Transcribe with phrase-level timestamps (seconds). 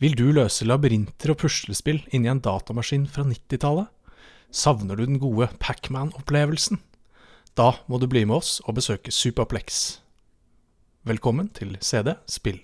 [0.00, 3.90] Vil du løse labyrinter og puslespill inni en datamaskin fra 90-tallet?
[4.48, 6.80] Savner du den gode Pacman-opplevelsen?
[7.52, 10.00] Da må du bli med oss og besøke Superplex.
[11.04, 12.62] Velkommen til CD Spill.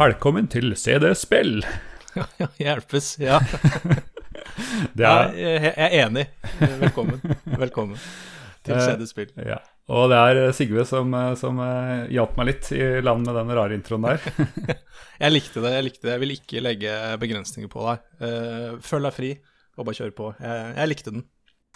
[0.00, 1.60] Velkommen til CD Spill.
[2.16, 2.26] Ja,
[2.62, 3.16] hjelpes.
[3.22, 3.40] Ja.
[4.96, 6.22] Er, jeg er enig.
[6.80, 7.18] Velkommen.
[7.60, 7.98] Velkommen
[8.64, 9.28] til Eh, CD Spill.
[9.44, 9.58] ja.
[9.92, 13.52] Og det er Sigve som, eh, som eh, hjalp meg litt i land med den
[13.54, 14.22] rare introen der.
[15.22, 15.74] Jeg likte det.
[15.76, 16.14] Jeg likte det.
[16.14, 18.02] Jeg vil ikke legge begrensninger på deg.
[18.26, 19.30] Eh, følg deg fri
[19.76, 20.30] og bare kjør på.
[20.40, 21.26] Jeg, jeg likte den.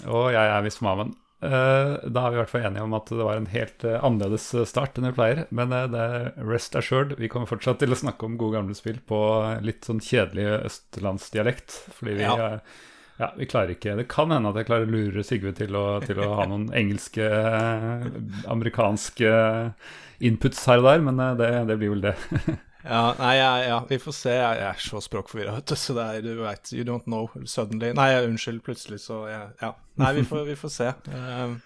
[0.08, 1.12] Og jeg er visst mamen.
[1.42, 3.96] Eh, da er vi i hvert fall enige om at det var en helt eh,
[4.04, 5.46] annerledes start enn vi pleier.
[5.56, 7.14] Men eh, det er rest assured.
[7.20, 9.20] Vi kommer fortsatt til å snakke om gode gamle spill på
[9.64, 11.78] litt sånn kjedelig østlandsdialekt.
[11.96, 12.36] Fordi vi, Ja.
[12.36, 12.78] eh,
[13.20, 16.00] ja, vi klarer ikke Det kan hende at jeg klarer å lure Sigve til å,
[16.04, 18.06] til å ha noen engelske, eh,
[18.48, 19.32] amerikanske
[20.20, 22.16] inputs her og der, men eh, det, det blir vel det.
[22.84, 24.34] Ja, nei, ja, ja, vi får se.
[24.36, 25.76] Jeg, er så språkforvirra, vet du.
[25.78, 27.92] Så det er, du veit, you don't know suddenly.
[27.96, 29.74] Nei, unnskyld, plutselig, så Ja.
[30.00, 30.92] Nei, vi får, vi får se.
[31.12, 31.58] Um,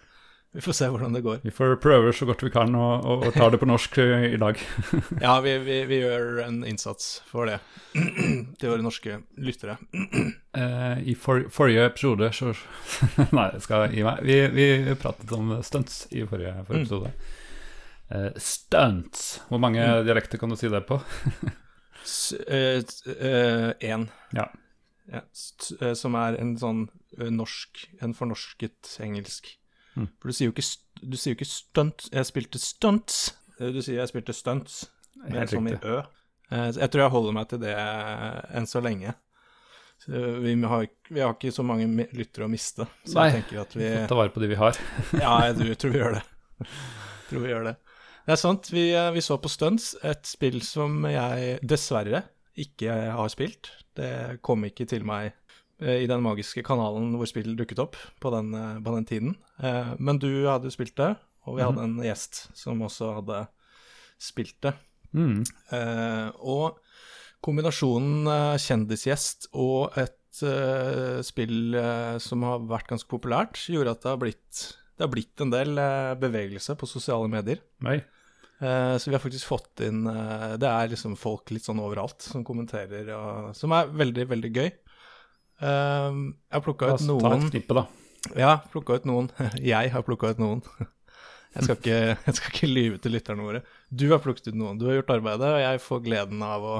[0.55, 1.41] vi får se hvordan det går.
[1.43, 4.29] Vi får prøve så godt vi kan og, og, og ta det på norsk eh,
[4.37, 4.61] i dag.
[5.25, 7.57] Ja, vi, vi, vi gjør en innsats for det.
[8.61, 9.79] Til våre norske lyttere.
[10.55, 12.53] Eh, I for, forrige episode så
[13.35, 14.21] Nei, jeg skal gi meg.
[14.23, 17.11] Vi, vi pratet om stunts i forrige, forrige episode.
[18.15, 19.41] Eh, stunts.
[19.51, 21.01] Hvor mange dialekter kan du si det på?
[23.81, 24.09] Én.
[24.33, 24.49] Ja.
[25.13, 25.21] Ja,
[25.81, 26.87] eh, som er en sånn
[27.19, 29.51] eh, norsk En fornorsket engelsk.
[29.99, 30.07] Mm.
[30.17, 30.65] For du sier jo ikke,
[31.05, 32.07] du sier jo ikke stunt.
[32.13, 33.19] Jeg spilte stunts.
[33.61, 34.87] Eh, Du sier jeg spilte stunts.
[35.29, 35.99] men sånn i ø.
[36.51, 37.75] Eh, Jeg tror jeg holder meg til det
[38.57, 39.13] enn så lenge.
[40.05, 40.11] Så
[40.43, 43.29] vi, har, vi har ikke så mange lyttere å miste, så Nei.
[43.31, 44.77] jeg tenker at vi Ta vare på de vi har.
[45.17, 46.25] Ja, jeg tror, tror vi gjør det.
[47.31, 47.77] tror vi gjør det.
[48.25, 48.71] Det er sant.
[48.73, 52.23] Vi, eh, vi så på Stunts, et spill som jeg dessverre
[52.57, 53.69] ikke har spilt.
[53.99, 55.35] Det kom ikke til meg
[55.83, 59.37] eh, i den magiske kanalen hvor spill dukket opp på den, eh, på den tiden.
[60.01, 61.13] Men du hadde spilt det,
[61.45, 63.45] og vi hadde en gjest som også hadde
[64.19, 64.73] spilt det.
[65.15, 65.45] Mm.
[66.43, 66.81] Og
[67.45, 68.27] kombinasjonen
[68.59, 70.41] kjendisgjest og et
[71.23, 71.77] spill
[72.19, 74.65] som har vært ganske populært, gjorde at det har blitt,
[74.95, 77.61] det har blitt en del eh, bevegelse på sosiale medier.
[77.85, 77.99] Nei.
[78.63, 82.23] Eh, så vi har faktisk fått inn eh, Det er liksom folk litt sånn overalt
[82.23, 84.71] som kommenterer, og, som er veldig, veldig gøy.
[85.65, 87.85] Jeg har plukka ut noen ta et knippe, da.
[88.39, 89.31] ja, plukka ut noen.
[89.75, 90.65] Jeg har plukka ut noen.
[91.55, 93.61] Jeg skal, ikke, jeg skal ikke lyve til lytterne våre.
[93.87, 94.81] Du har plukket ut noen.
[94.81, 96.77] Du har gjort arbeidet, og jeg får gleden av å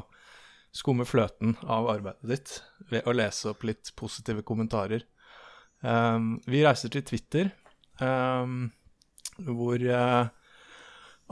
[0.75, 2.55] skumme fløten av arbeidet ditt
[2.91, 5.05] ved å lese opp litt positive kommentarer.
[5.85, 7.53] Um, vi reiser til Twitter,
[7.99, 10.27] hvor eh,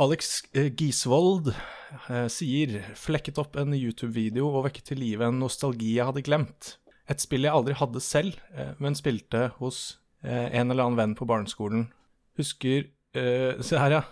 [0.02, 5.96] Alex eh, Gisvold eh, sier 'flekket opp en YouTube-video og vekket til live en nostalgi
[5.98, 6.76] jeg hadde glemt'.
[7.10, 11.14] Et spill jeg aldri hadde selv, eh, men spilte hos eh, en eller annen venn
[11.18, 11.90] på barneskolen.
[12.38, 14.02] Husker eh, Se her, ja.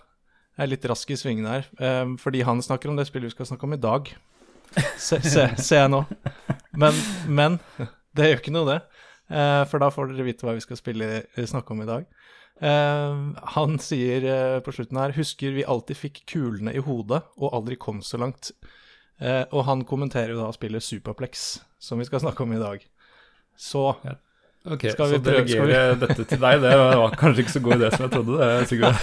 [0.59, 1.71] Jeg er litt rask i svingene her.
[1.81, 4.11] eh, fordi han snakker om det spillet vi skal snakke om i dag.
[4.99, 6.05] Se, se, ser jeg nå.
[6.79, 6.95] Men,
[7.27, 7.57] men
[8.15, 8.81] det gjør ikke noe, det.
[9.71, 12.05] For da får dere vite hva vi skal spille, snakke om i dag.
[12.61, 13.21] Eh,
[13.57, 17.79] han sier uh, på slutten her Husker vi alltid fikk kulene i hodet og aldri
[17.81, 18.53] kom så langt.
[19.21, 22.85] Uh, og han kommenterer jo da spillet Superplex, som vi skal snakke om i dag.
[23.57, 23.87] Så
[24.69, 27.79] Ok, Skal Så vi prøve- delegere dette til deg, det var kanskje ikke så god
[27.79, 28.37] idé som jeg trodde.
[28.37, 28.99] det, Sigurd.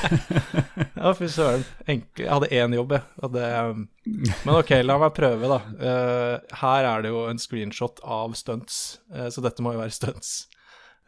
[0.98, 1.64] Ja, fy søren.
[1.88, 3.02] Jeg hadde én jobb, jeg.
[3.24, 3.48] Hadde...
[4.46, 5.58] men ok, la meg prøve, da.
[5.82, 9.96] Uh, her er det jo en screenshot av stunts, uh, så dette må jo være
[9.98, 10.36] stunts.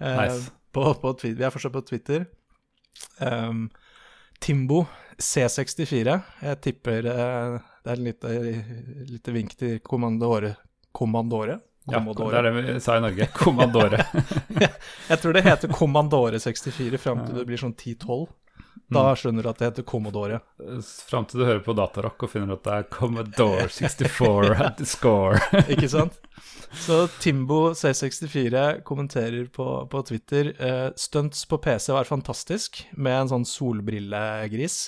[0.02, 0.50] Uh, Nice.
[0.74, 2.26] på, på, vi er fortsatt på Twitter.
[3.20, 3.68] Um,
[4.40, 4.86] Timbo
[5.20, 6.20] C64.
[6.46, 8.06] Jeg tipper uh, det er en
[9.10, 10.56] lite, vink til Kommandore.
[10.92, 11.60] Kommandore?
[11.90, 13.28] Ja, det er det vi sa i Norge.
[13.34, 14.04] Kommandore.
[15.10, 18.28] Jeg tror det heter Kommandore 64 fram til det blir sånn 10-12.
[18.90, 19.16] Da Mm.
[19.20, 20.40] skjønner du at det heter Commodore.
[21.10, 24.86] Fram til du hører på Datarock og finner at det er Commodore 64 at the
[24.86, 25.38] score.
[25.74, 26.18] Ikke sant?
[26.74, 33.32] Så Timbo C64 kommenterer på, på Twitter eh, Stunts på PC var fantastisk, med en
[33.34, 34.80] sånn solbrillegris.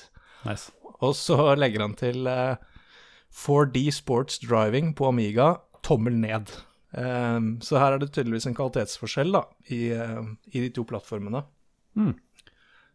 [0.46, 0.72] Nice.
[1.02, 2.56] Og så legger han til eh,
[3.34, 5.56] 4D Sports Driving på Amiga,
[5.86, 6.52] tommel ned.
[6.94, 10.22] Eh, så her er det tydeligvis en kvalitetsforskjell da, i, eh,
[10.54, 11.44] i de to plattformene.
[11.98, 12.14] Mm.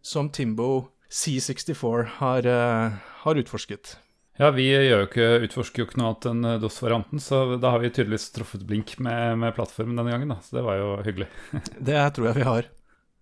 [0.03, 3.97] Som Timbo C64 har, eh, har utforsket.
[4.37, 7.89] Ja, vi jo ikke, utforsker jo ikke noe annet enn DOS-varianten, så da har vi
[7.89, 10.43] tydeligvis truffet blink med, med plattformen denne gangen, da.
[10.45, 11.31] Så det var jo hyggelig.
[11.89, 12.69] Det tror jeg vi har.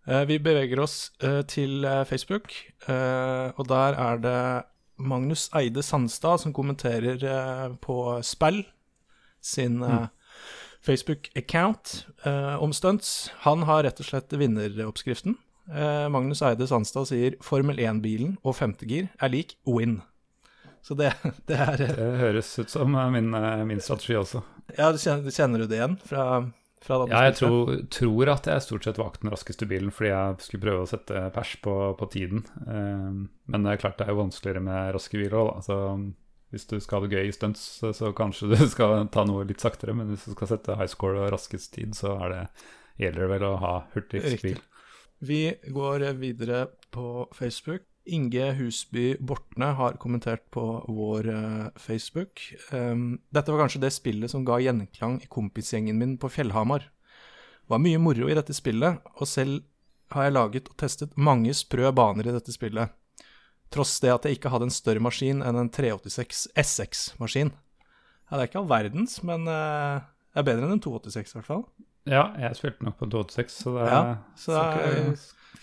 [0.07, 2.53] Eh, vi beveger oss eh, til eh, Facebook,
[2.85, 4.41] og der er det
[5.01, 7.17] Magnus Eide Sandstad som kommenterer
[7.83, 8.61] på Spell
[9.41, 10.07] sin mm.
[10.85, 12.05] Facebook-account
[12.61, 13.33] om stunts.
[13.47, 15.39] Han har rett og slett vinneroppskriften.
[16.13, 20.03] Magnus Eide Sandstad sier Formel 1-bilen og femtegir er lik win.
[20.85, 21.15] Så det,
[21.49, 23.31] det er Det høres ut som min,
[23.69, 24.43] min strategi også.
[24.77, 26.27] Ja, kjenner, kjenner du det igjen fra
[26.85, 30.65] ja, jeg tror, tror, at jeg stort sett valgte den raskeste bilen fordi jeg skulle
[30.67, 32.43] prøve å sette pers på, på tiden.
[32.67, 35.65] Um, men det er klart det er jo vanskeligere med raske biler òg, da.
[35.65, 35.79] Så
[36.53, 39.47] hvis du skal ha det gøy i stunts, så, så, kanskje du skal ta noe
[39.49, 39.97] litt saktere.
[39.97, 42.45] Men hvis du skal sette high score og raskest tid, så det,
[43.01, 44.61] gjelder det vel å ha hurtigst bil.
[45.25, 47.83] Vi går videre på Facebook.
[48.05, 52.43] Inge Husby Bortne har kommentert på vår uh, Facebook.
[52.73, 56.85] Um, dette var kanskje det spillet som ga gjenklang i kompisgjengen min på Fjellhamar.
[57.65, 59.63] Det var mye moro i dette spillet, og selv
[60.13, 62.93] har jeg laget og testet mange sprø baner i dette spillet.
[63.73, 67.55] Tross det at jeg ikke hadde en større maskin enn en 386 SX-maskin.
[68.29, 70.05] Ja, det er ikke all verdens, men uh,
[70.35, 71.65] det er bedre enn en 286 i hvert fall.
[72.11, 74.01] Ja, jeg spilte nok på 286, så det, ja,
[74.37, 75.23] så det er,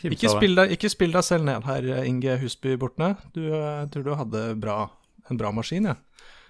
[0.10, 3.14] ikke spill, deg, ikke spill, deg, selv ned her, Inge Husby Bortne.
[3.36, 4.78] Du jeg tror du hadde bra,
[5.30, 5.98] en bra maskin, ja.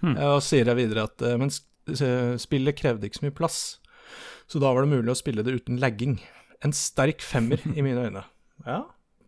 [0.01, 0.15] Hmm.
[0.31, 1.51] Og sier jeg videre at eh, Men
[2.41, 3.59] spillet krevde ikke så mye plass,
[4.49, 6.17] så da var det mulig å spille det uten lagging.
[6.63, 8.25] En sterk femmer i mine øyne.
[8.61, 8.83] Ja,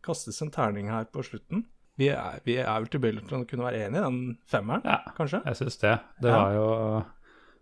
[0.05, 1.63] kastes en terning her på slutten.
[1.97, 4.99] Vi er, vi er vel tilbøyelige til å kunne være enig i den femmeren, ja,
[5.17, 5.39] kanskje?
[5.49, 5.93] Jeg syns det.
[6.21, 6.37] Det ja.
[6.37, 6.67] var jo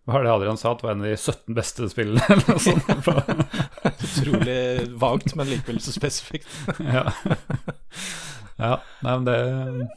[0.10, 0.72] hva er det Adrian sa?
[0.74, 2.24] At det var en av de 17 beste spillene?
[2.26, 2.88] eller noe sånt.
[4.08, 4.62] Utrolig
[5.02, 6.50] vagt, men likevel så spesifikt.
[6.96, 7.04] ja.
[8.58, 8.72] ja.
[9.06, 9.38] Nei, men det,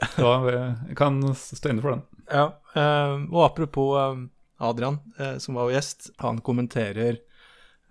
[0.04, 2.04] det var, Jeg kan stå inne for den.
[2.28, 2.50] Ja.
[2.76, 4.20] Eh, og apropos eh,
[4.68, 7.22] Adrian, eh, som var gjest, han kommenterer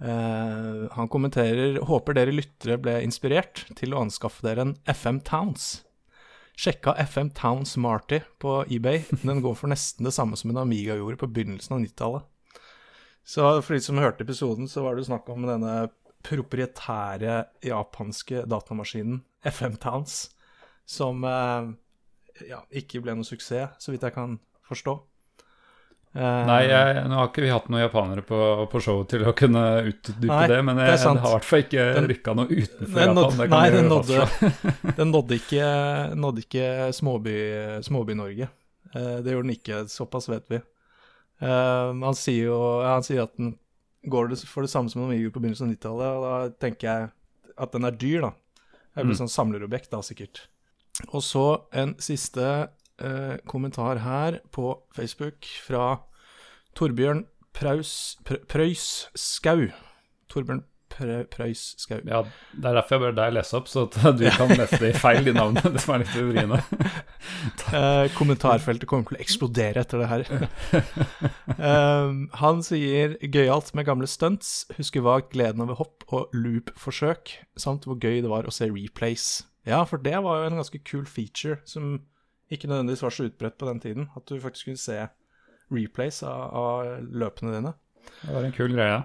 [0.03, 5.85] han kommenterer håper dere lyttere ble inspirert til å anskaffe dere en FM Towns.
[6.53, 9.03] Sjekka FM Town Smarty på eBay.
[9.21, 12.29] Den går for nesten det samme som en Amiga gjorde på begynnelsen av 90-tallet.
[13.23, 15.87] Så for de som hørte episoden, så var det snakk om denne
[16.23, 20.31] proprietære japanske datamaskinen FM Towns,
[20.85, 21.71] som eh,
[22.49, 24.95] ja, ikke ble noe suksess, så vidt jeg kan forstå.
[26.13, 28.39] Uh, nei, jeg, nå har ikke vi hatt noen japanere på,
[28.69, 31.85] på showet til å kunne utdype det, men jeg, det, har i hvert fall ikke
[31.95, 33.17] den, rykka noe utenfor Japan.
[33.17, 34.51] Nådde, nei, den nådde,
[34.99, 35.71] den nådde, ikke,
[36.21, 36.67] nådde ikke
[36.99, 37.87] Småby-Norge.
[37.89, 38.19] Småby
[38.93, 40.61] uh, det gjorde den ikke, såpass vet vi.
[41.41, 43.55] Uh, han, sier jo, han sier at den
[44.13, 47.09] går for det samme som Amigo på begynnelsen av 90-tallet, og da tenker jeg
[47.57, 48.31] at den er dyr, da.
[48.93, 49.21] Det blir mm.
[49.23, 50.45] sånn samlerobjekt, da, sikkert.
[51.09, 52.67] Og så en siste
[53.03, 56.01] eh, kommentar her på Facebook fra
[56.77, 59.67] Torbjørn Praus, Prøys Skau.
[60.31, 60.63] Torbjørn
[60.93, 61.99] Prøys Skau.
[62.05, 62.21] Ja,
[62.53, 64.97] det er derfor jeg ber deg lese opp, så at du kan lese det i
[64.97, 65.73] feil, de navnene.
[65.73, 66.59] Det som er litt vriene.
[67.79, 70.27] eh, kommentarfeltet kommer til å eksplodere etter det her.
[71.69, 77.89] eh, han sier gøyalt med gamle stunts, husker vagt gleden over hopp og loop-forsøk, samt
[77.89, 79.43] hvor gøy det var å se replays.
[79.69, 82.01] Ja, for det var jo en ganske kul feature som
[82.53, 84.07] ikke nødvendigvis var så utbredt på den tiden.
[84.17, 84.99] At du faktisk kunne se
[85.73, 87.73] replays av, av løpene dine.
[88.21, 89.01] Det var en kul greie.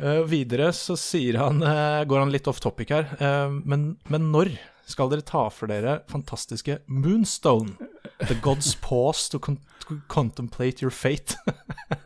[0.00, 4.30] Uh, videre så sier han, uh, går han litt off topic her, uh, men, men,
[4.32, 4.54] når
[4.88, 7.76] skal dere ta for dere fantastiske Moonstone?
[8.22, 11.36] The God's Pause to, con to contemplate your fate.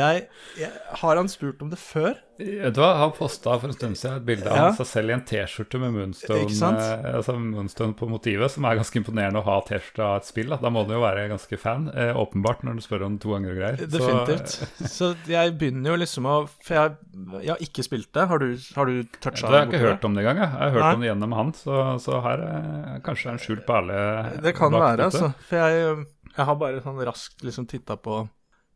[0.00, 0.24] jeg,
[0.58, 0.70] jeg,
[1.02, 2.16] har han spurt om det før?
[2.38, 5.14] Vet du hva, Han posta for en stund siden et bilde av seg selv i
[5.16, 9.56] en T-skjorte med Moonstone, eh, altså Moonstone, på motivet, som er ganske imponerende å ha
[9.66, 10.52] T-skjorte av et spill.
[10.54, 10.60] Da.
[10.62, 13.54] da må du jo være ganske fan, eh, åpenbart, når du spør om to ganger
[13.54, 13.82] og greier.
[13.82, 14.54] Definitivt.
[14.54, 16.94] Så, så, jeg begynner jo liksom å For jeg,
[17.42, 18.28] jeg har ikke spilt det.
[18.30, 19.54] Har du, har du toucha det?
[19.54, 20.42] Jeg har ikke hørt om det engang.
[20.44, 20.94] Jeg, jeg har hørt Nei.
[20.94, 24.00] om det gjennom han, så, så her er kanskje en skjult perle.
[24.46, 25.32] Det kan være, altså.
[25.48, 28.22] For jeg, jeg har bare sånn raskt liksom titta på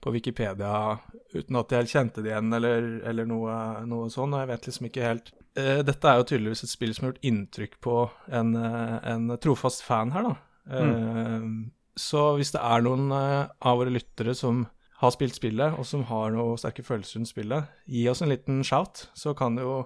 [0.02, 0.98] på Wikipedia
[1.32, 3.54] uten at jeg kjente det igjen, eller, eller noe,
[3.88, 4.34] noe sånn.
[4.34, 7.12] Og jeg vet liksom ikke helt uh, Dette er jo tydeligvis et spill som har
[7.12, 7.96] gjort inntrykk på
[8.34, 10.34] en, uh, en trofast fan her, da.
[10.72, 11.72] Mm.
[11.98, 14.62] Så hvis det er noen av våre lyttere som
[15.02, 18.62] har spilt spillet, og som har noe sterke følelser rundt spillet, gi oss en liten
[18.66, 19.80] shout, så kan det jo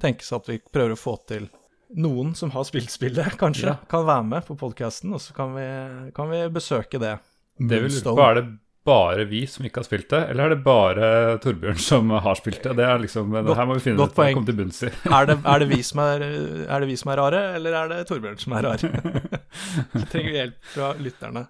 [0.00, 1.50] tenkes at vi prøver å få til
[2.00, 3.76] noen som har spilt spillet, kanskje, ja.
[3.90, 5.68] kan være med på podkasten, og så kan vi,
[6.16, 7.18] kan vi besøke det.
[7.54, 8.46] Det vil, på, er det
[8.84, 11.06] bare vi som ikke har spilt det, eller er det bare
[11.44, 12.74] Torbjørn som har spilt det?
[12.76, 14.90] Det er liksom, det her må vi finne ut komme til bunns i.
[15.18, 16.26] er, det, er, det vi som er,
[16.66, 18.84] er det vi som er rare, eller er det Torbjørn som er rar?
[19.98, 21.48] Så trenger vi hjelp fra lytterne.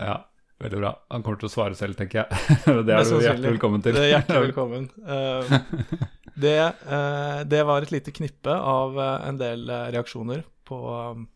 [0.00, 0.20] Ja.
[0.62, 0.92] Veldig bra.
[1.10, 2.56] Han kommer til å svare selv, tenker jeg.
[2.86, 3.96] det er du hjertelig velkommen til.
[3.96, 4.84] Det er hjertelig velkommen.
[5.02, 5.56] Eh,
[6.44, 10.78] det, eh, det var et lite knippe av eh, en del reaksjoner på,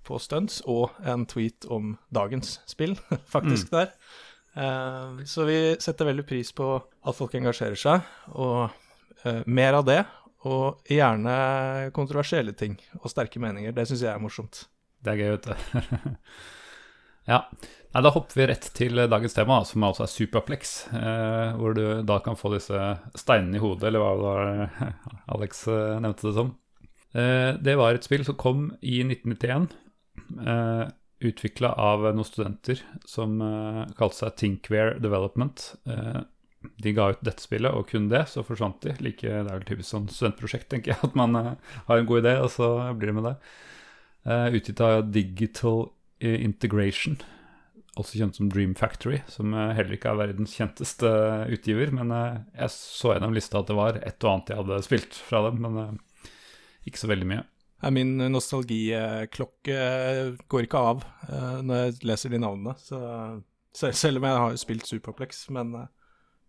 [0.06, 2.94] på stunts og en tweet om dagens spill,
[3.34, 3.90] faktisk, der.
[4.56, 8.68] Eh, så vi setter veldig pris på at folk engasjerer seg, og
[9.24, 10.00] eh, mer av det.
[10.46, 11.32] Og gjerne
[11.96, 13.72] kontroversielle ting og sterke meninger.
[13.74, 14.66] Det syns jeg er morsomt.
[15.02, 16.12] Det er gøy, vet du.
[17.32, 17.40] ja.
[17.96, 20.76] Nei, da hopper vi rett til dagens tema, som altså er Superplex.
[20.94, 22.78] Eh, hvor du da kan få disse
[23.18, 24.92] steinene i hodet, eller hva var
[25.34, 26.54] Alex eh, nevnte det som.
[27.16, 29.66] Eh, det var et spill som kom i 1991.
[30.46, 30.84] Eh,
[31.24, 35.62] Utvikla av noen studenter som uh, kalte seg Thinkware Development.
[35.88, 36.26] Uh,
[36.82, 38.92] de ga ut dette spillet, og kun det, så forsvant de.
[39.00, 41.54] Like, det er vel typisk sånn studentprosjekt, tenker jeg, at man uh,
[41.86, 42.68] har en god idé, og så
[42.98, 43.34] blir det med det.
[44.28, 45.86] Uh, utgitt av Digital
[46.20, 47.16] Integration,
[47.96, 51.10] også kjent som Dream Factory, som heller ikke er verdens kjenteste
[51.52, 51.92] utgiver.
[51.96, 55.42] Men jeg så gjennom lista at det var et og annet jeg hadde spilt fra
[55.48, 56.00] dem, men
[56.88, 57.44] ikke så veldig mye.
[57.92, 59.76] Min nostalgiklokke
[60.48, 62.72] går ikke av eh, når jeg leser de navnene.
[62.80, 63.00] Så,
[63.92, 65.86] selv, om jeg har spilt Superplex, men, eh,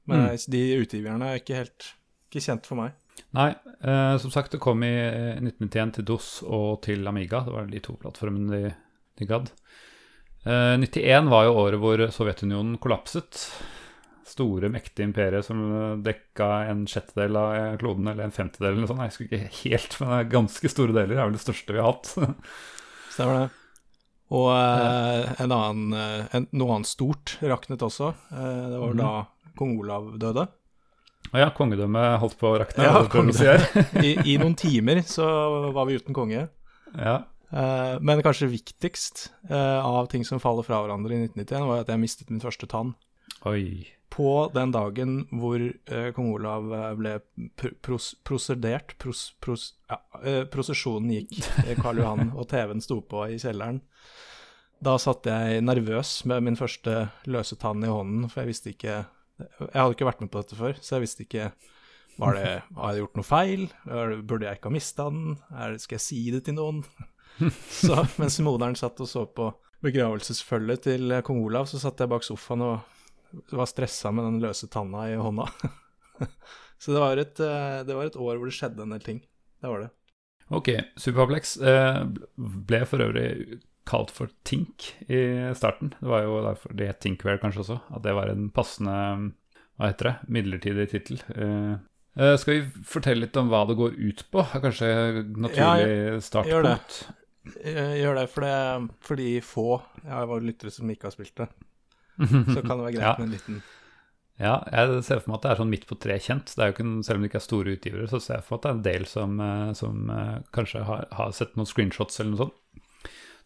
[0.08, 0.38] men Mm.
[0.54, 1.90] de utgiverne er ikke helt
[2.32, 2.94] ikke kjent for meg.
[3.34, 3.50] Nei,
[3.84, 7.42] eh, som sagt, det kom i eh, 1991 til DOS og til Amiga.
[7.44, 8.74] Det var de to plattformene de,
[9.20, 9.52] de gadd.
[10.46, 13.50] Eh, 91 var jo året hvor Sovjetunionen kollapset.
[14.28, 15.62] Store, mektige imperier som
[16.04, 19.06] dekka en sjettedel av kloden, eller en femtedel eller noe sånt.
[19.06, 21.14] Jeg husker ikke helt, men det er ganske store deler.
[21.14, 22.12] Det er vel det største vi har hatt.
[23.16, 23.48] Stemmer det.
[24.36, 28.12] Og eh, en annen, eh, en, noe annet stort raknet også.
[28.36, 29.00] Eh, det var mm.
[29.00, 29.12] da
[29.58, 30.44] kong Olav døde.
[31.28, 32.88] Å ja, kongedømmet holdt på å rakne.
[32.88, 33.56] Ja.
[34.08, 35.26] I, I noen timer så
[35.76, 36.48] var vi uten konge.
[36.96, 37.18] ja.
[37.48, 41.92] Eh, men kanskje viktigst eh, av ting som faller fra hverandre i 1991, var at
[41.94, 42.92] jeg mistet min første tann.
[43.46, 43.94] Oi.
[44.10, 47.14] På den dagen hvor eh, kong Olav eh, ble
[47.60, 53.02] pr pros prosedert pros pros ja, eh, Prosesjonen gikk, eh, Karl Johan, og TV-en sto
[53.06, 53.82] på i kjelleren.
[54.82, 58.98] Da satt jeg nervøs med min første løse tann i hånden, for jeg visste ikke
[59.38, 61.52] Jeg hadde ikke vært med på dette før, så jeg visste ikke
[62.18, 63.68] var det, Har jeg gjort noe feil?
[63.86, 65.38] Burde jeg ikke ha mista den?
[65.54, 66.82] Er skal jeg si det til noen?
[67.70, 69.52] Så mens moderen satt og så på
[69.86, 72.97] begravelsesfølget til eh, kong Olav, så satt jeg bak sofaen og
[73.52, 75.48] var stressa med den løse tanna i hånda.
[76.82, 79.24] så det var, et, eh, det var et år hvor det skjedde en del ting.
[79.62, 79.92] Det var det.
[80.54, 82.04] Ok, Superplex eh,
[82.38, 85.20] ble for øvrig kalt for Tink i
[85.56, 85.94] starten.
[86.00, 88.96] Det var jo derfor det het Tinkware kanskje også, at det var en passende
[89.78, 91.22] hva heter det, midlertidig tittel.
[91.38, 94.44] Eh, skal vi fortelle litt om hva det går ut på?
[94.56, 94.90] Kanskje
[95.38, 96.26] kanskje startpunkt?
[96.26, 98.00] naturlig gjør det.
[98.02, 98.56] gjør det, for det
[99.06, 99.68] for de få
[100.02, 101.48] Jeg har lyttere som ikke har spilt det,
[102.54, 103.16] så kan det være greit Ja.
[103.20, 103.60] med en liten
[104.40, 106.52] Ja, jeg ser for meg at det er sånn midt på tre kjent.
[106.54, 108.54] Det er jo ikke, selv om det ikke er store utgivere, så ser jeg for
[108.54, 111.66] meg at det er en del som, eh, som eh, kanskje har, har sett noen
[111.70, 112.54] screenshots eller noe sånt.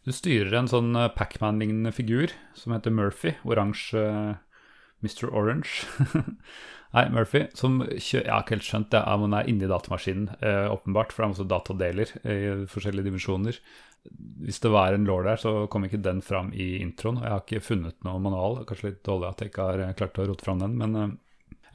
[0.03, 3.35] Du styrer en sånn eh, Pac-Man-lignende figur som heter Murphy.
[3.47, 4.03] Oransje
[5.01, 5.29] Mr.
[5.31, 5.87] Orange.
[6.93, 10.67] Nei, Murphy, som Jeg har ikke helt skjønt det, om han er inni datamaskinen, eh,
[10.73, 13.61] åpenbart, for det er også datadeler i forskjellige dimensjoner.
[14.41, 17.19] Hvis det var en law der, så kom ikke den fram i introen.
[17.19, 18.63] og Jeg har ikke funnet noe manual.
[18.65, 20.73] Kanskje litt dårlig at jeg ikke har eh, klart å rote fram den.
[20.79, 21.13] Men eh,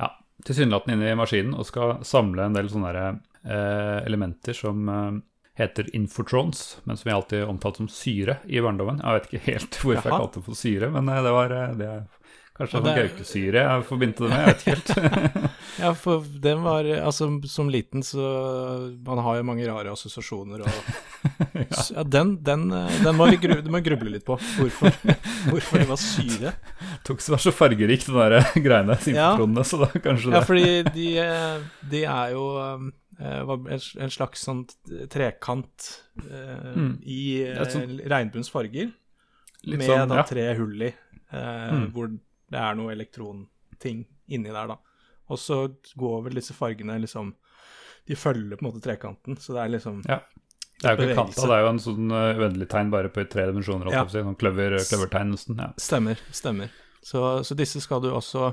[0.01, 0.11] ja,
[0.49, 5.23] tilsynelatende inne i maskinen og skal samle en del sånne der, eh, elementer som eh,
[5.57, 9.01] heter infotrons, men som jeg alltid omtalte som syre i barndommen.
[9.01, 11.91] Jeg vet ikke helt hvorfor jeg kalte det for syre, men eh, det var det
[11.95, 12.07] er
[12.57, 14.39] Kanskje sånn det gaukesyre jeg forbindte det med.
[14.41, 15.43] Jeg vet ikke helt.
[15.77, 18.23] Ja, for den var Altså, som liten så
[19.05, 20.79] Man har jo mange rare assosiasjoner og
[21.97, 24.37] Ja, den, den, eh, den må vi gru, må gruble litt på.
[24.59, 24.93] Hvorfor,
[25.51, 26.53] hvorfor det var syre.
[27.07, 29.33] Tok så var så fargerikt, de der greiene, Ja.
[29.65, 33.73] så da kanskje det Ja, fordi de, eh, de er jo eh,
[34.05, 34.65] en slags sånn
[35.13, 35.91] trekant
[36.31, 36.93] eh, Mm.
[37.05, 38.93] i eh, sånn- regnbuens farger,
[39.67, 40.27] med sånn, da ja.
[40.29, 40.93] tre hull i,
[41.33, 41.91] eh, Mm.
[41.93, 42.09] hvor
[42.51, 44.77] det er noe elektronting inni der, da.
[45.29, 45.65] Og så
[45.99, 47.35] går vel disse fargene liksom
[48.07, 50.21] De følger på en måte trekanten, så det er liksom Ja.
[50.77, 53.29] Det er jo ikke kanta, det er jo en sånn uendelig tegn bare på i
[53.33, 53.89] tre dimensjoner.
[53.95, 54.03] Ja.
[54.13, 55.61] si, Sånn kløver, kløvertegn nesten.
[55.63, 55.71] Ja.
[55.81, 56.21] Stemmer.
[56.37, 56.75] Stemmer.
[57.01, 58.51] Så, så disse skal du også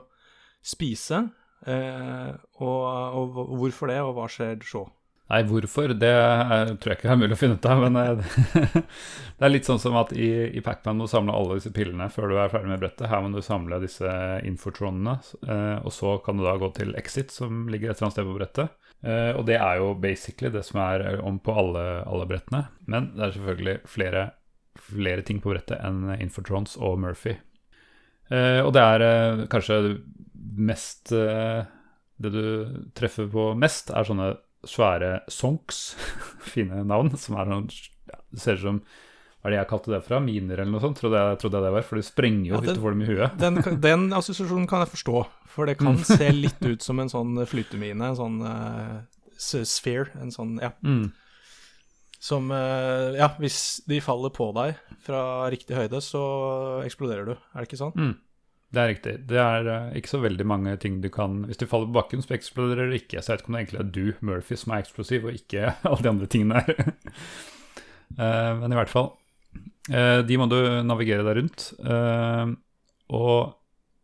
[0.64, 1.26] spise.
[1.68, 2.32] Eh,
[2.64, 2.80] og,
[3.20, 4.86] og hvorfor det, og hva skjer så?
[5.34, 5.96] Nei, hvorfor?
[5.98, 7.80] Det er, tror jeg ikke er mulig å finne ut av.
[7.82, 8.36] Men eh,
[9.40, 12.06] det er litt sånn som at i, i Pacman må du samle alle disse pillene
[12.14, 13.08] før du er ferdig med brettet.
[13.10, 14.14] Her må du samle disse
[14.46, 18.18] infotronene, eh, og så kan du da gå til Exit, som ligger et eller annet
[18.20, 18.78] sted på brettet.
[19.02, 22.68] Eh, og det er jo basically det som er om på alle, alle brettene.
[22.86, 24.28] Men det er selvfølgelig flere,
[24.94, 27.40] flere ting på brettet enn Infotrons og Murphy.
[28.30, 29.98] Eh, og det er eh, kanskje
[30.56, 31.66] mest eh,
[32.22, 32.46] Det du
[32.96, 34.30] treffer på mest, er sånne
[34.68, 35.82] svære sonks,
[36.54, 39.92] fine navn, som er noen ja, Det ser ut som Hva er det jeg kalte
[39.92, 40.20] det fra?
[40.24, 41.86] Miner eller noe sånt, trodde jeg, trodde jeg det var.
[41.88, 43.34] For de sprenger jo Ja, den, det- dem i huet.
[43.44, 47.36] Den, den assosiasjonen kan jeg forstå, for det kan se litt ut som en sånn
[47.50, 49.04] flytemine, en sånn uh,
[49.68, 50.72] sphere, en sånn, ja.
[50.88, 51.10] Mm.
[52.24, 56.24] Som, uh, ja, hvis de faller på deg fra riktig høyde, så
[56.88, 57.92] eksploderer du, er det ikke sånn?
[58.00, 58.14] Mm.
[58.74, 59.14] Det er riktig.
[59.30, 62.24] Det er eh, ikke så veldig mange ting du kan Hvis du faller på bakken,
[62.26, 63.22] så eksploderer det ikke.
[63.22, 65.74] Så jeg vet ikke om det egentlig er du, Murphy, som er eksplosiv, og ikke
[65.90, 66.80] alle de andre tingene her.
[68.14, 69.08] Eh, men i hvert fall.
[69.90, 71.64] eh, de må du navigere deg rundt.
[73.10, 73.56] og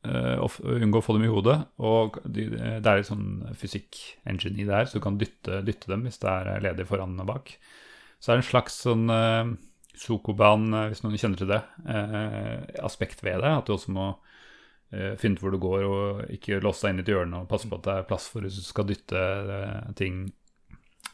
[0.02, 1.60] unngå å få dem i hodet.
[1.78, 5.92] Og de, det er litt sånn fysikk-engine i det her, så du kan dytte, dytte
[5.92, 7.54] dem hvis det er ledig foran og bak.
[8.18, 9.06] Så er det en slags sånn
[9.94, 11.62] Sokoban, hvis noen kjenner til det,
[12.82, 13.54] aspekt ved det.
[13.60, 14.10] At du også må
[15.22, 17.70] finne ut hvor du går, og ikke låse deg inn i et hjørne og passe
[17.70, 20.32] på at det er plass for hvis du skal dytte eh, ting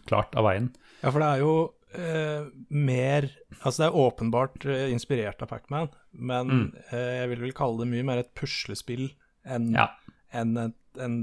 [0.08, 0.70] klart av veien.
[1.01, 1.53] Ja, for det er jo
[1.96, 3.27] eh, mer
[3.62, 6.65] Altså, det er åpenbart eh, inspirert av Pacman, men Mm.
[6.91, 9.10] eh, jeg vil vel kalle det mye mer et puslespill
[9.46, 9.89] enn Ja.
[10.34, 11.15] enn en, en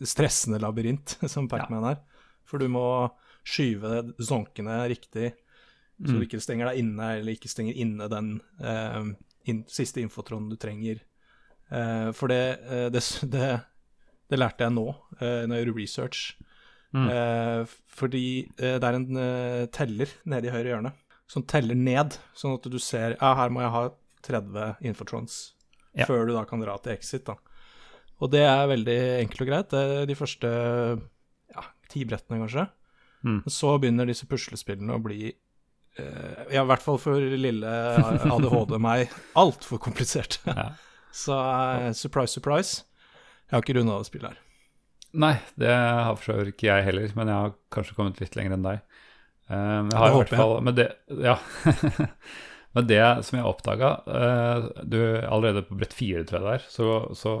[0.00, 1.98] stressende labyrint, som Pacman er.
[2.46, 3.10] For du må
[3.44, 5.32] skyve zonkene riktig,
[6.00, 6.26] så du Mm.
[6.28, 9.10] ikke stenger deg inne, eller ikke stenger inne den eh,
[9.50, 11.02] in, siste infotronen du trenger.
[11.70, 13.50] Eh, for det, eh, det, det,
[14.30, 14.86] det lærte jeg nå,
[15.20, 16.22] eh, når jeg gjorde research.
[16.90, 17.06] Mm.
[17.94, 18.24] Fordi
[18.58, 19.04] det er en
[19.70, 20.90] teller nede i høyre hjørne
[21.30, 23.82] som teller ned, sånn at du ser ja, her må jeg ha
[24.26, 25.36] 30 infotrons
[25.94, 26.06] Ja.
[26.08, 27.24] før du da kan dra til exit.
[27.26, 27.36] da.
[28.20, 29.70] Og det er veldig enkelt og greit.
[29.70, 30.50] Det er de første
[31.54, 32.66] ja, ti brettene, kanskje.
[33.22, 33.40] Mm.
[33.46, 37.72] Så begynner disse puslespillene å bli eh, ja, i hvert fall for lille
[38.26, 40.40] ADHD meg, altfor komplisert.
[40.46, 40.72] Ja.
[41.12, 42.84] Så uh, surprise, surprise.
[43.48, 44.40] Jeg har ikke runda det spillet her.
[45.20, 48.36] Nei, det har for så vidt ikke jeg heller, men jeg har kanskje kommet litt
[48.38, 48.84] lenger enn deg.
[49.50, 51.36] Um, jeg har Det i hvert fall med det, ja.
[52.78, 53.88] med det som jeg oppdaga
[54.86, 57.32] du, Allerede på brett fire, tror jeg det er, så, så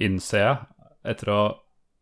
[0.00, 1.42] innser jeg, etter å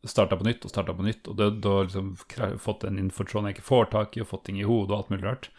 [0.07, 2.15] starta på nytt og starta på nytt, og da og liksom
[2.63, 5.13] fått en infotron jeg ikke får tak i, og fått ting i hodet og alt
[5.13, 5.51] mulig rart,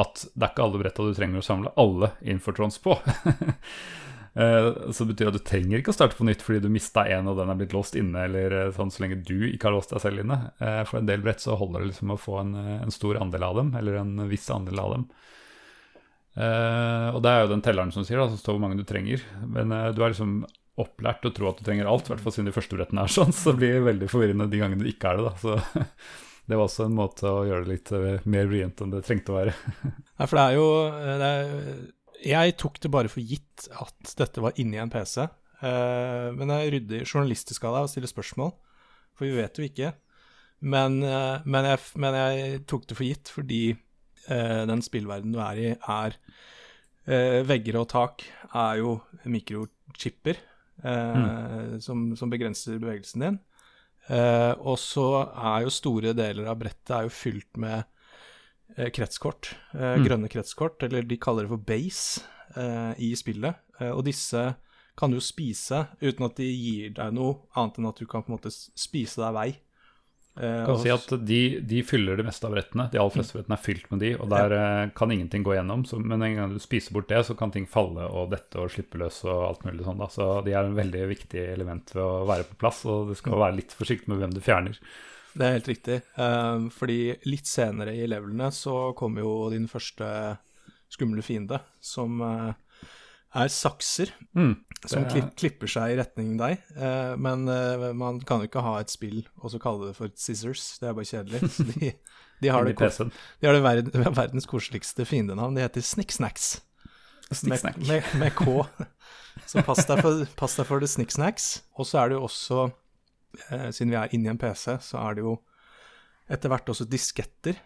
[0.00, 2.96] at det er ikke alle bretta du trenger å samle alle infotrons på.
[4.34, 7.04] Eh, Så det betyr at du trenger ikke å starte på nytt fordi du mista
[7.12, 9.76] en og den er blitt låst inne, eller eh, sånn så lenge du ikke har
[9.76, 10.38] låst deg selv inne.
[10.62, 13.44] Eh, For en del brett så holder det liksom å få en, en stor andel
[13.48, 15.06] av dem, eller en viss andel av dem.
[16.32, 19.20] Og det er jo den telleren som sier, da, som står hvor mange du trenger.
[19.44, 20.46] Men du er liksom
[20.80, 23.12] opplært å tro at du trenger alt, i hvert fall siden de første brettene er
[23.12, 25.34] sånn, så det blir veldig forvirrende de gangene du ikke er det, da.
[25.42, 25.82] Så
[26.48, 29.36] det var også en måte å gjøre det litt mer vrient enn det trengte å
[29.42, 29.52] være.
[30.16, 30.64] Nei, for det er jo
[31.20, 31.52] det er,
[32.22, 35.24] Jeg tok det bare for gitt at dette var inni en PC.
[35.62, 38.52] Uh, men jeg rydder journalistisk av deg og stiller spørsmål,
[39.18, 39.92] for vi vet jo ikke.
[40.62, 45.42] Men, uh, men, jeg, men jeg tok det for gitt fordi uh, den spillverdenen du
[45.42, 46.18] er i, er
[47.06, 48.22] eh, Vegger og tak
[48.54, 48.92] er jo
[49.26, 50.38] mikrochipper
[50.82, 51.80] mm.
[51.82, 53.40] som, som begrenser bevegelsen din.
[54.10, 57.88] Eh, og så er jo store deler av brettet er jo fylt med eh,
[58.92, 60.04] kretskort, eh, Mm.
[60.06, 62.22] grønne kretskort, eller de kaller det for base
[62.56, 63.54] eh, i spillet.
[63.80, 64.56] Eh, og disse
[64.96, 68.28] kan du spise uten at de gir deg noe annet enn at du kan på
[68.32, 69.50] en måte spise deg vei.
[70.40, 72.86] Eh, kan si at de, de fyller det meste av brettene.
[72.90, 75.84] De aller fleste brettene er fylt med de, og der eh, kan ingenting gå gjennom.
[75.84, 78.70] Så, men en gang du spiser bort det, så kan ting falle og dette og
[78.72, 79.98] slippe løs og alt mulig sånn.
[80.00, 80.08] da.
[80.12, 83.36] Så de er en veldig viktig element ved å være på plass, og du skal
[83.44, 84.78] være litt forsiktig med hvem du fjerner.
[85.32, 86.00] Det er helt riktig.
[86.20, 90.08] Um, fordi litt senere i levelene så kommer jo din første
[90.92, 92.52] skumle fiende, som uh,
[93.32, 94.56] er sakser, Mm.
[94.84, 96.58] som er- klipper seg i retning deg.
[96.76, 100.12] Uh, men uh, man kan jo ikke ha et spill og så kalle det for
[100.14, 101.40] scissors, det er bare kjedelig.
[101.56, 101.92] Så de,
[102.42, 105.54] de har det, de har det ver verdens koseligste fiendenavn.
[105.56, 106.58] De heter Snicksnacks.
[107.30, 107.78] Med, Snicksnack.
[107.88, 108.66] med, med K.
[109.48, 111.62] Så pass deg for, pass deg for det Snicksnacks.
[111.80, 112.66] Og så er det jo også,
[113.50, 115.36] eh, siden vi er inne i en PC, så er det jo
[116.32, 117.56] etter hvert også disketter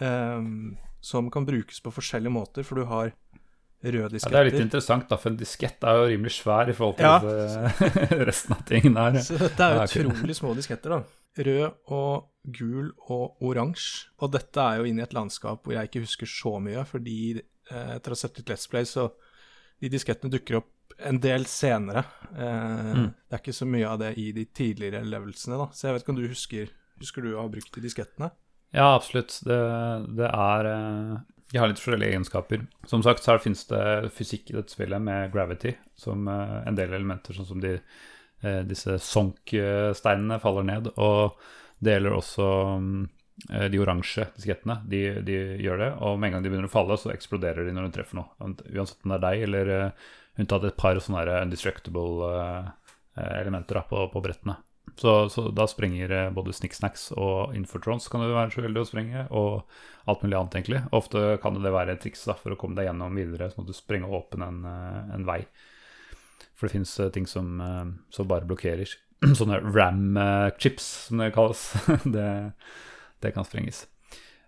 [0.00, 0.48] eh,
[1.06, 3.12] som kan brukes på forskjellige måter, for du har
[3.86, 4.32] røde disketter.
[4.32, 6.96] Ja, det er litt interessant, da, for en diskett er jo rimelig svær i forhold
[6.98, 8.24] til Ja.
[8.30, 9.20] resten av tingene her.
[9.22, 11.02] Så dette er jo utrolig små disketter, da.
[11.36, 14.08] Rød og gul og oransje.
[14.24, 17.18] Og dette er jo inne i et landskap hvor jeg ikke husker så mye, fordi
[17.36, 19.10] eh, etter å ha sett litt Let's Play, så
[19.82, 22.04] de diskettene dukker opp en del senere.
[22.32, 23.12] Eh, Mm.
[23.28, 25.68] Det er ikke så mye av det i de tidligere levelsene, da.
[25.72, 28.30] Så jeg vet ikke om du husker Husker du å ha brukt de diskettene?
[28.72, 29.34] Ja, absolutt.
[29.44, 29.56] Det,
[30.16, 31.18] det er eh,
[31.52, 32.64] de har litt forskjellige egenskaper.
[32.90, 36.94] Som sagt så finnes det fysikk i dette spillet med gravity, som eh, en del
[36.96, 37.76] elementer, sånn som de,
[38.42, 40.90] eh, disse sonk-steinene faller ned.
[40.96, 41.36] Og
[41.78, 42.48] det gjelder også
[43.52, 44.80] eh, de oransje diskettene.
[44.90, 47.76] De, de, gjør det, og med en gang de begynner å falle, så eksploderer de
[47.76, 48.32] når de treffer noe.
[48.42, 49.74] Uansett om det er deg eller
[50.36, 52.30] unntatt et par sånne undestructible
[53.16, 54.58] elementer da, på, på brettene.
[54.94, 58.88] Så, så, da sprenger eh, både Snicksnacks og Infotrons kan du være så veldig å
[58.88, 60.82] sprenge, og alt mulig annet, egentlig.
[60.96, 63.72] Ofte kan det være et triks da, for å komme deg gjennom videre, sånn at
[63.72, 65.40] du sprenger åpen en, eh, en vei.
[66.56, 67.58] For det fins eh, ting som,
[68.14, 68.94] som, bare blokkerer.
[69.38, 71.68] Sånne ram-chips, som det kalles.
[72.16, 72.30] det,
[73.24, 73.84] det kan sprenges.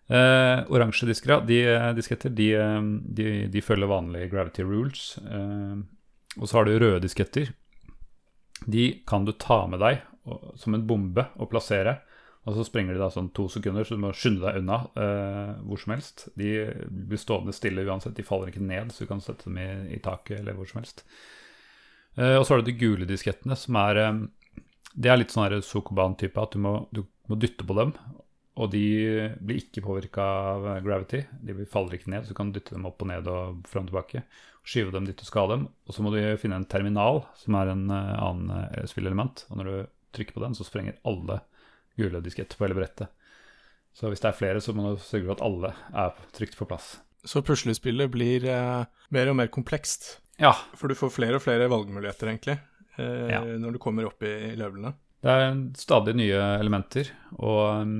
[0.08, 1.60] Eh, Oransje disker, de,
[1.96, 2.50] disketter de,
[3.04, 5.14] de, de, følger vanlige gravity rules.
[5.22, 5.80] Eh,
[6.38, 7.52] og så har du røde disketter.
[8.66, 10.02] De kan du ta med deg
[10.58, 11.98] som en bombe og plassere.
[12.48, 15.50] Og så sprenger de da sånn to sekunder, så du må skynde deg unna eh,
[15.68, 16.28] hvor som helst.
[16.38, 16.52] De
[16.88, 19.68] blir stående stille uansett, de faller ikke ned, så du kan sette dem i,
[19.98, 21.04] i taket eller hvor som helst.
[22.16, 24.22] Eh, og så har du de gule diskettene, som er eh,
[24.94, 27.92] Det er litt sånn Sokoban-type, at du må, du må, dytte på dem.
[28.58, 28.84] Og de
[29.38, 31.22] blir ikke påvirka av gravity.
[31.46, 33.92] De faller ikke ned, så du kan dytte dem opp og ned og fram og
[33.92, 34.24] tilbake.
[34.66, 35.68] Skyve dem dit og skade dem.
[35.86, 39.44] Og så må du finne en terminal, som er en uh, annen uh, spillelement.
[39.48, 39.76] Og når du
[40.18, 41.38] trykker på den, så sprenger alle
[41.98, 43.14] gule disketter på hele brettet.
[43.98, 46.66] Så hvis det er flere, så må du sørge for at alle er trygt på
[46.70, 46.96] plass.
[47.26, 50.18] Så puslespillet blir eh, mer og mer komplekst?
[50.38, 50.52] Ja.
[50.78, 52.58] For du får flere og flere valgmuligheter, egentlig,
[52.96, 53.42] eh, ja.
[53.58, 54.94] når du kommer opp i levelene?
[55.18, 57.96] Det er stadig nye elementer og um,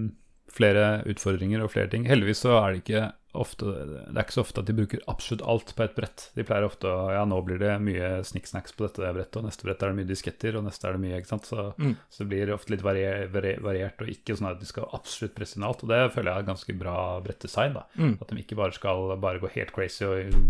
[0.52, 2.06] flere utfordringer og flere ting.
[2.08, 3.06] Heldigvis så er det ikke
[3.38, 6.24] ofte, det er ikke så ofte at de bruker absolutt alt på et brett.
[6.34, 9.66] De pleier ofte å Ja, nå blir det mye snikksnacks på dette brettet, og neste
[9.66, 11.50] brett er det mye disketter, og neste er det mye, ikke sant.
[11.50, 11.92] Så, mm.
[12.08, 15.58] så det blir ofte litt varier, variert, og ikke sånn at de skal absolutt presse
[15.58, 15.84] inn alt.
[15.84, 17.84] Og det føler jeg er ganske bra brettdesign, da.
[18.00, 18.16] Mm.
[18.16, 20.40] At de ikke bare skal bare gå helt crazy og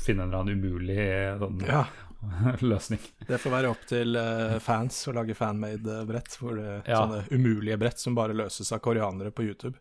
[0.00, 1.10] finne en eller annen umulig
[1.42, 1.84] sånn, ja.
[2.72, 3.00] løsning.
[3.26, 7.02] Det får være opp til uh, fans å lage fanmade brett, hvor det, ja.
[7.02, 9.76] sånne umulige brett som bare løses av koreanere på YouTube.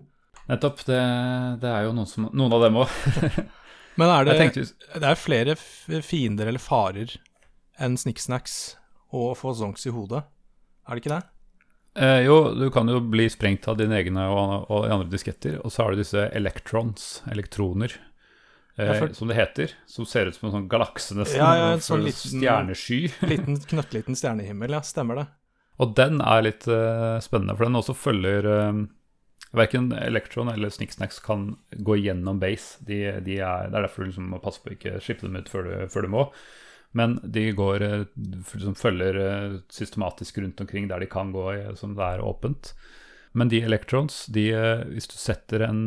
[0.49, 0.85] Nettopp.
[0.87, 0.99] Det,
[1.61, 2.99] det, er jo noen, som, noen av dem òg.
[3.99, 4.63] Men er det, tenkte,
[4.95, 5.57] det er flere
[6.05, 7.17] fiender eller farer
[7.79, 8.77] enn Snicksnacks
[9.15, 10.21] og få zonks i hodet,
[10.87, 11.23] er det ikke det?
[11.99, 15.57] Eh, jo, du kan jo bli sprengt av dine egne og, og andre disketter.
[15.65, 17.95] Og så har du disse electrons, elektroner,
[18.79, 19.15] eh, ja, for...
[19.17, 19.73] som det heter.
[19.89, 21.41] Som ser ut som en sånn galakse, nesten.
[21.41, 23.01] Ja, ja, en sånn liten, stjernesky.
[23.31, 24.81] liten, knøttliten stjernehimmel, ja.
[24.85, 25.27] Stemmer det.
[25.79, 28.81] Og den er litt uh, spennende, for den også følger uh,
[29.55, 32.77] Verken Electron eller Snicksnacks kan gå gjennom base.
[32.85, 35.39] De, de er, det er derfor du liksom må passe på å ikke slippe dem
[35.39, 36.25] ut før du, før du må.
[36.97, 38.05] Men de går, eh,
[38.53, 41.45] liksom følger eh, systematisk rundt omkring der de kan gå,
[41.77, 42.73] som det er åpent.
[43.37, 45.15] Men de electrons, de, eh, hvis du
[45.61, 45.81] en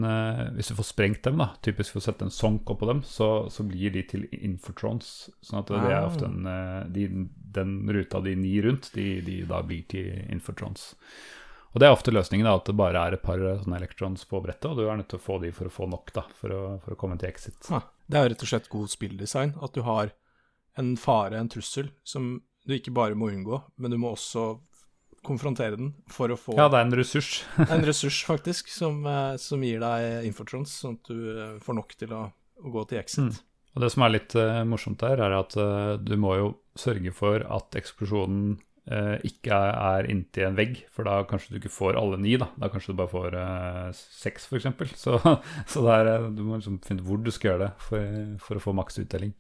[0.55, 3.49] Hvis du får sprengt dem, da, typisk for å sette en sonk oppå dem, så,
[3.51, 5.31] så, blir de til infotrons.
[5.43, 6.47] Sånn at det er ofte en,
[6.93, 7.09] de,
[7.57, 10.93] den ruta de ni rundt, de, de da blir til infotrons.
[11.73, 14.41] Og det er ofte løsningen, da, at det bare er et par sånne electrons på
[14.45, 16.53] brettet, og du er nødt til å få de for å få nok, da, for
[16.53, 17.57] å, for å komme til exit.
[17.73, 17.81] Ja,
[18.13, 20.13] det er rett og slett god spilldesign, at du har
[20.81, 22.35] en fare, en trussel, som
[22.69, 24.61] du ikke bare må unngå, men du må også
[25.27, 27.31] konfrontere den for å få Ja, det er en ressurs.
[27.69, 31.97] en ressurs, faktisk, som, eh, som, gir deg infotrons, sånn at du eh, får nok
[31.99, 32.27] til å,
[32.63, 33.31] å gå til exit.
[33.31, 33.49] Mm.
[33.73, 37.13] Og Det som er litt uh, morsomt der, er at uh, du må jo sørge
[37.17, 38.59] for at eksplosjonen
[38.93, 42.35] uh, ikke er inntil en vegg, for da kanskje du ikke får alle ni.
[42.41, 43.39] Da, da kanskje du bare får
[43.97, 44.69] seks, f.eks.
[45.07, 45.17] Så,
[45.65, 48.77] så der, du må liksom finne hvor du skal gjøre det for, for å få
[48.77, 49.33] maks uttelling.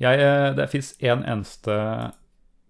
[0.00, 1.74] Jeg, det fins én en eneste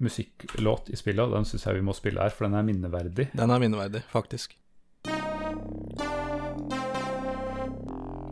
[0.03, 3.31] musikklåt i spillet, og den syns jeg vi må spille her, for den er minneverdig.
[3.33, 4.57] Den er minneverdig, faktisk.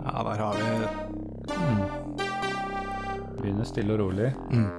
[0.01, 0.63] Ja, der har vi
[1.57, 1.81] mm.
[3.41, 4.33] Begynner stille og rolig.
[4.51, 4.71] Mm.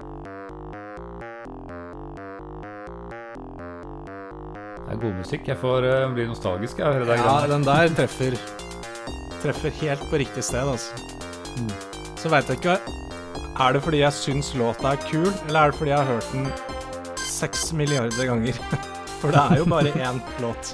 [4.81, 5.47] Det er god musikk.
[5.47, 6.79] Jeg får uh, bli nostalgisk.
[6.79, 8.35] Jeg, ja, den der treffer,
[9.41, 10.93] treffer helt på riktig sted, altså.
[11.57, 11.71] Mm.
[12.21, 12.77] Så veit jeg ikke
[13.59, 16.29] Er det fordi jeg syns låta er kul, eller er det fordi jeg har hørt
[16.33, 16.47] den
[17.41, 18.61] seks milliarder ganger?
[19.21, 20.71] For det er jo bare én låt.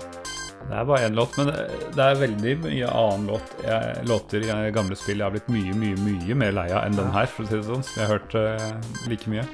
[0.68, 1.50] Det er bare én låt, men
[1.96, 3.56] det er veldig mye annen låt.
[3.64, 6.98] Jeg, låter i gamle spill jeg har blitt mye, mye mye mer lei av enn
[6.98, 7.86] den her, for å si det sånn.
[7.88, 9.46] Som jeg har hørt uh, like mye.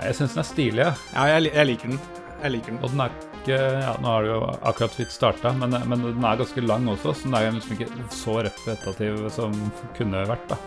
[0.00, 0.84] Jeg syns den er stilig.
[0.84, 2.00] Ja, ja jeg, jeg liker den.
[2.42, 2.82] Jeg liker den.
[2.84, 6.24] Og den er ikke ja, Nå har det jo akkurat vidt starta, men, men, den
[6.28, 9.56] er ganske lang også, så den er liksom ikke så repetativ som
[9.96, 10.60] kunne vært, da.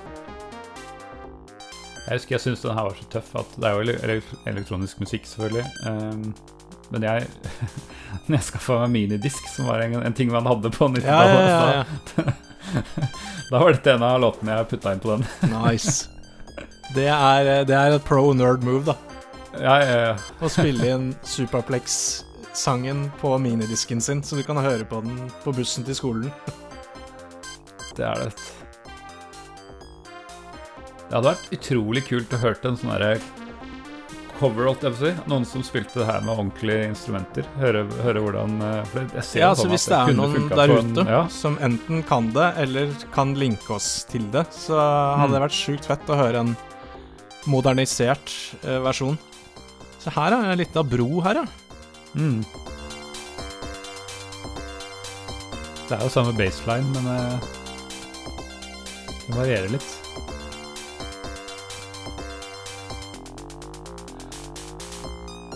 [2.03, 5.27] Jeg husker jeg syntes den her var så tøff at Det er jo elektronisk musikk,
[5.29, 5.65] selvfølgelig.
[5.87, 6.33] Um,
[6.91, 7.27] men jeg
[8.27, 11.61] Når jeg skaffa meg minidisk, som var en, en, ting man hadde på 90-tallet ja,
[11.79, 12.33] ja, ja,
[13.51, 15.25] Da var dette en av låtene jeg putta inn på den.
[15.53, 16.09] Nice.
[16.93, 18.97] Det er, det er et pro nerd move, da.
[19.53, 20.13] Ja, ja, ja.
[20.41, 25.85] Å spille inn Superplex-sangen på minidisken sin, så du kan høre på den på bussen
[25.85, 26.33] til skolen.
[27.93, 28.62] Det er det.
[31.13, 32.93] Det hadde vært utrolig kult å høre en sånn
[34.39, 35.12] cover, holdt jeg på si.
[35.30, 37.45] Noen som spilte det her med ordentlige instrumenter.
[37.62, 40.73] Høre, høre hvordan eh, For jeg ser Ja, altså så hvis det er noen der
[40.73, 41.19] ute en- ja.
[41.30, 45.36] som enten kan det, eller kan linke oss til det, så hadde Mm.
[45.38, 46.56] det vært sjukt fett å høre en
[47.45, 48.34] modernisert
[48.65, 49.19] uh, versjon.
[50.02, 51.45] Så her er litt av bro her, ja.
[52.17, 52.41] Mm.
[55.88, 57.39] Det er jo samme baseline, men uh,
[59.30, 60.02] det varierer litt.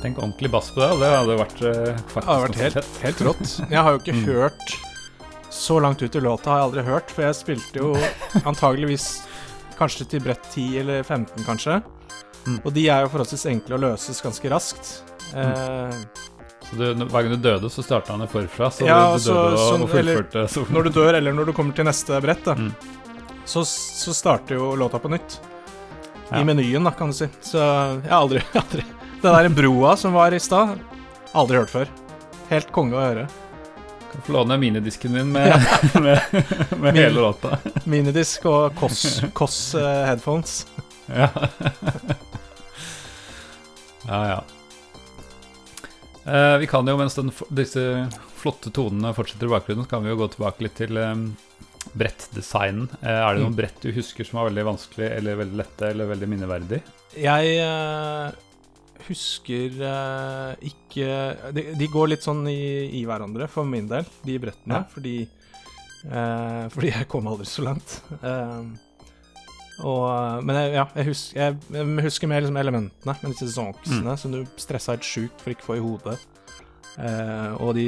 [0.07, 3.23] Tenk ordentlig bass på det, det hadde vært eh, faktisk Det hadde vært helt, helt
[3.27, 3.55] rått.
[3.69, 4.25] Jeg har jo ikke Mm.
[4.31, 4.77] hørt
[5.57, 7.93] så langt ut i låta, har jeg aldri hørt, for jeg spilte jo
[8.45, 9.05] antageligvis
[9.77, 11.79] kanskje til brett 10 eller 15, kanskje.
[12.47, 12.59] Mm.
[12.63, 14.91] Og de er jo forholdsvis enkle å løses ganske raskt.
[15.35, 15.97] Eh,
[16.67, 19.23] Så du, hver gang du døde, så starta han det forfra, så Ja, du, du
[19.23, 21.85] så- døde og, sånn- og fullførte så når du dør, eller når du kommer til
[21.87, 22.71] neste brett, da, Mm.
[23.45, 25.39] så, så starter jo låta på nytt.
[26.31, 26.41] Ja.
[26.41, 27.27] I menyen, da, kan du si.
[27.41, 28.83] Så jeg har aldri, aldri
[29.21, 30.77] Den der broa som var i stad,
[31.37, 31.89] aldri hørt før.
[32.51, 33.25] Helt konge å høre.
[34.11, 35.51] Kan få låne minidisken min med,
[35.93, 36.21] med,
[36.77, 37.57] med Min- hele låta.
[37.89, 39.01] Minidisk og Koss,
[39.37, 40.61] Koss uh, headphones.
[41.07, 41.29] Ja.
[44.07, 44.43] ja, ja.
[46.27, 47.83] Uh, vi kan jo, mens den, disse
[48.37, 51.29] flotte tonene fortsetter i bakgrunnen, så kan vi jo gå tilbake litt til um,
[51.97, 52.89] brettdesignen.
[53.01, 53.59] Uh, er det noen Mm.
[53.61, 56.81] brett du husker som var veldig vanskelig, eller veldig lette, eller veldig minneverdig?
[57.17, 58.27] Jeg eh,
[59.07, 61.07] husker uh, ikke
[61.55, 64.81] de, de går litt sånn i, i hverandre, for min del, de brettene.
[64.81, 64.87] Ja.
[64.93, 65.15] Fordi,
[66.11, 67.97] uh, fordi jeg kom aldri så langt.
[68.21, 68.67] Eh,
[69.85, 74.15] og, men jeg, ja, jeg, husker, jeg, jeg husker mer liksom elementene med disse zonksene
[74.17, 76.15] som du stressa helt sjukt for ikke å få i hodet.
[77.61, 77.83] Og de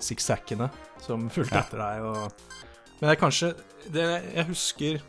[0.00, 0.70] sikksakkene
[1.04, 1.66] som fulgte Ja.
[1.66, 2.06] etter deg.
[2.08, 2.62] Og,
[2.98, 3.50] men det er kanskje
[3.92, 5.02] det Jeg husker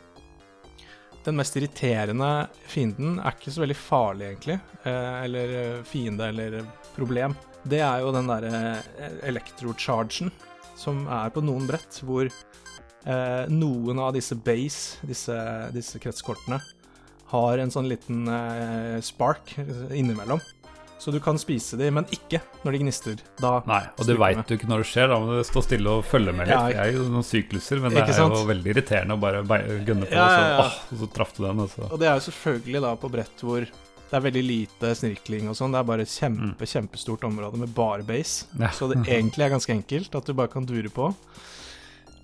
[1.24, 4.58] den mest irriterende fienden er ikke så veldig farlig, egentlig.
[4.84, 6.60] Eh, eller eh, fiende eller
[6.96, 7.36] problem.
[7.62, 8.80] Det er jo den derre
[9.28, 10.32] elektrochargen
[10.80, 15.36] som er på noen brett, hvor eh, noen av disse base, disse,
[15.74, 16.60] disse kretskortene,
[17.30, 20.40] har en sånn liten eh, spark innimellom.
[21.00, 23.20] Så du kan spise de, men ikke når de gnistrer.
[23.40, 25.06] Da Nei, og det veit du ikke når det skjer.
[25.08, 26.52] Da må du stå stille og følge med litt.
[26.52, 29.86] Ja, Jeg er jo noen sykluser, men det er jo veldig irriterende å bare gunne
[29.88, 31.62] gønne på, Ja, ja, og så, åh, så traff du den.
[31.64, 31.86] Og så.
[31.88, 33.64] Og det er jo selvfølgelig da på brett hvor
[34.10, 35.72] det er veldig lite snirkling og sånn.
[35.72, 36.72] Det er bare et kjempe, Mm.
[36.74, 38.44] kjempestort område med bare base.
[38.76, 41.14] Så det egentlig er ganske enkelt at du bare kan dure på.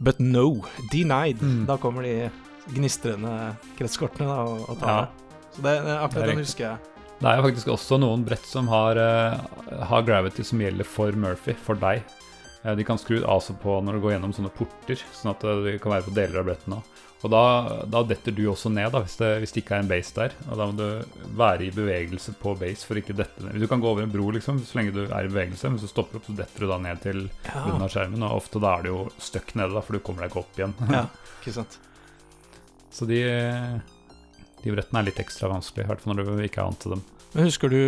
[0.01, 1.41] But no, denied.
[1.41, 1.65] Mm.
[1.67, 2.29] Da kommer de
[2.75, 5.09] gnistrende kretskortene da, og, og tar det.
[5.57, 6.79] Så det, akkurat Det den husker jeg.
[7.17, 11.17] Det er jo faktisk også noen brett som har, eh, har gravity som gjelder for
[11.17, 12.05] Murphy, for deg.
[12.63, 15.63] Eh, de kan skru og på når du går gjennom sånne porter, sånn at eh,
[15.65, 16.83] de kan være på deler av brettene.
[17.25, 17.43] Og da,
[17.91, 20.35] da detter du også ned, da, hvis det, hvis det ikke er en base der.
[20.51, 23.57] Og da må du være i bevegelse på base for ikke dette ned.
[23.59, 25.89] Du kan gå over en bro, liksom, så lenge du er i bevegelse, men hvis
[25.89, 28.23] du stopper opp, så detter du da ned til bunnen av skjermen.
[28.29, 30.61] Og ofte da er du jo stuck nede, da, for du kommer deg ikke opp
[30.61, 30.77] igjen.
[30.93, 31.03] Ja,
[31.41, 31.81] ikke sant.
[32.95, 33.19] Så de,
[34.63, 36.97] de brettene er litt ekstra vanskelig, i hvert fall når du ikke er vant til
[36.97, 37.05] dem.
[37.35, 37.81] Men husker du,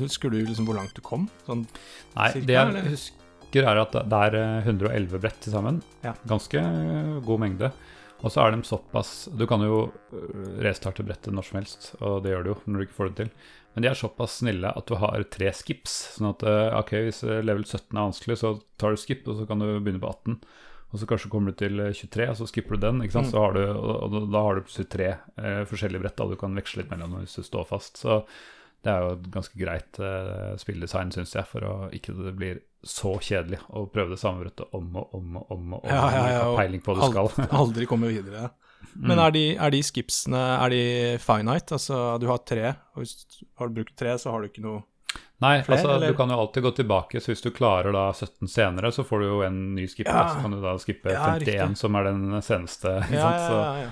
[0.00, 1.28] husker du liksom hvor langt du kom?
[1.46, 1.66] Sånn,
[2.16, 2.88] Nei, Cirka, det jeg eller?
[2.94, 5.78] husker er at det er eh, 111 brett til sammen.
[6.04, 6.16] Ja.
[6.28, 7.70] Ganske eh, god mengde.
[8.24, 9.86] Og så er de såpass Du kan jo
[10.16, 13.10] øh, restarte brettet når som helst, og det gjør du jo når du ikke får
[13.12, 13.32] det til.
[13.76, 15.96] Men de er såpass snille at du har tre skips.
[16.16, 19.36] Sånn at eh, ok, hvis eh, level 17 er vanskelig, så tar du skip, og
[19.40, 20.38] så kan du begynne på 18.
[20.92, 23.00] Og så kanskje kommer du til eh, 23, og så skipper du den.
[23.02, 23.26] ikke sant?
[23.26, 23.32] Mm.
[23.34, 26.54] Så har du, og, da- har du plutselig tre eh, forskjellige brett da du kan
[26.56, 27.98] veksle litt mellom hvis du står fast.
[28.04, 28.20] Så
[28.86, 32.60] det er jo et ganske greit eh, spilldesign, syns jeg, for å ikke det blir
[32.86, 35.72] så kjedelig å prøve det samme brettet om og om og om.
[35.74, 37.32] og om, Ja, ja, ja, og peiling på det skal.
[37.50, 38.50] Aldri, komme videre.
[38.96, 39.22] Men Mm.
[39.26, 40.82] er de, er de skipsene Er de
[41.20, 41.74] finite?
[41.76, 44.62] Altså, du har tre, og hvis du har du brukt tre, så har du ikke
[44.64, 44.84] noe
[45.38, 46.08] Nei, Flere, altså eller?
[46.08, 49.20] du kan jo alltid gå tilbake, så hvis du klarer da 17 senere, så får
[49.20, 50.28] du jo en ny skipper, Ja.
[50.32, 51.76] så kan du da skippe Ja, 51, riktig.
[51.76, 52.94] som er den seneste.
[53.12, 53.30] Ja?
[53.36, 53.90] Så, ja, ja.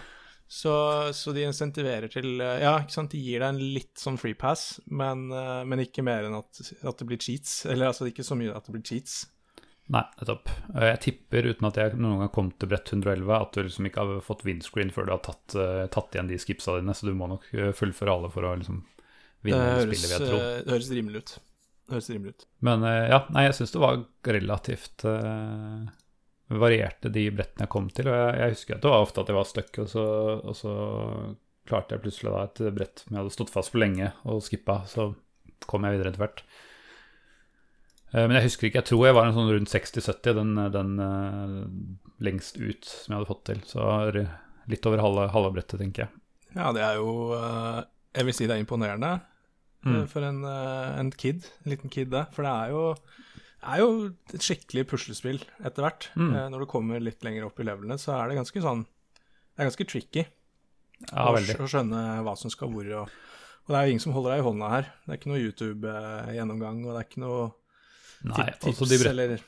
[0.49, 0.73] Så,
[1.17, 4.35] så de insentiverer til eh, Ja, ikke sant, de gir deg en litt sånn free
[4.39, 7.65] pass, men, eh, men ikke mer enn at, at det blir cheats.
[7.67, 9.27] Eller altså ikke så mye at det blir cheats.
[9.93, 10.49] nei, nettopp.
[10.77, 13.85] Eh, Jeg tipper, uten at jeg noen gang kom til brett 111, at du liksom
[13.91, 15.59] ikke har fått windscreen før du har tatt,
[15.93, 17.45] tatt igjen de skipsa dine, så du må nok
[17.77, 18.81] fullføre alle for å liksom
[19.45, 21.33] Det høres, eh, det høres rimelig ut.
[21.85, 22.45] Det høres rimelig ut.
[22.65, 25.85] Men eh, ja, nei, jeg syns det var relativt uh,
[26.55, 28.09] varierte de brettene jeg kom til.
[28.09, 30.05] Og jeg, jeg husker at det var ofte at jeg var stuck, og, så,
[30.41, 30.77] og så
[31.69, 34.79] klarte jeg plutselig da et brett som jeg hadde stått fast for lenge og skippa.
[34.89, 35.11] Så
[35.69, 36.41] kom jeg videre etter hvert.
[38.15, 40.97] Uh, Men jeg husker ikke, jeg tror jeg var en sånn rundt 60-70, den, den
[41.05, 41.61] uh,
[42.25, 43.61] lengst ut som jeg hadde fått til.
[43.69, 43.93] Så
[44.73, 46.21] litt over halve, halve brettet, tenker jeg.
[46.55, 49.17] Ja, det er jo Jeg vil si det er imponerende
[49.85, 49.97] Mm.
[50.01, 51.47] eh, for en, eh, en kid.
[51.65, 52.25] En liten kid, det.
[52.33, 52.83] For det er jo,
[53.75, 53.89] er jo
[54.35, 56.09] et skikkelig puslespill etter hvert.
[56.17, 56.33] Mm.
[56.35, 59.63] Eh, Når du kommer litt lenger opp i levelene, så er det ganske sånn Det
[59.63, 60.25] er ganske tricky
[61.13, 62.89] Ja, å, å skjønne hva som skal hvor.
[63.05, 63.09] Og,
[63.65, 64.89] og det er jo ingen som holder deg i hånda her.
[65.05, 67.43] Det er ikke noe YouTube-gjennomgang, og det er ikke noe
[68.25, 69.43] Nei, altså tips de brett, eller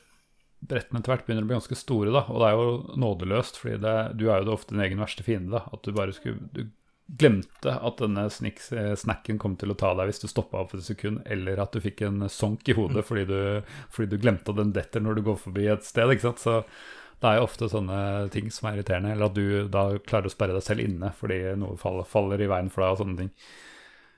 [0.67, 2.23] brettene etter hvert begynner å bli ganske store, da.
[2.33, 5.25] Og det er jo nådeløst, fordi det, du er jo det ofte din egen verste
[5.25, 5.63] fiende, da.
[5.73, 6.63] At du bare skulle Du
[7.07, 10.81] glemte at denne eh, snacken kom til å ta deg hvis du stoppa opp for
[10.81, 13.39] et sekund, eller at du fikk en sonk i hodet fordi, du,
[13.93, 16.43] fordi du glemte at den detter når du går forbi et sted, ikke sant.
[16.43, 16.57] Så
[17.17, 18.01] det er jo ofte sånne
[18.33, 21.39] ting som er irriterende, eller at du da klarer å sperre deg selv inne fordi
[21.57, 23.31] noe faller, faller i veien for deg og sånne ting.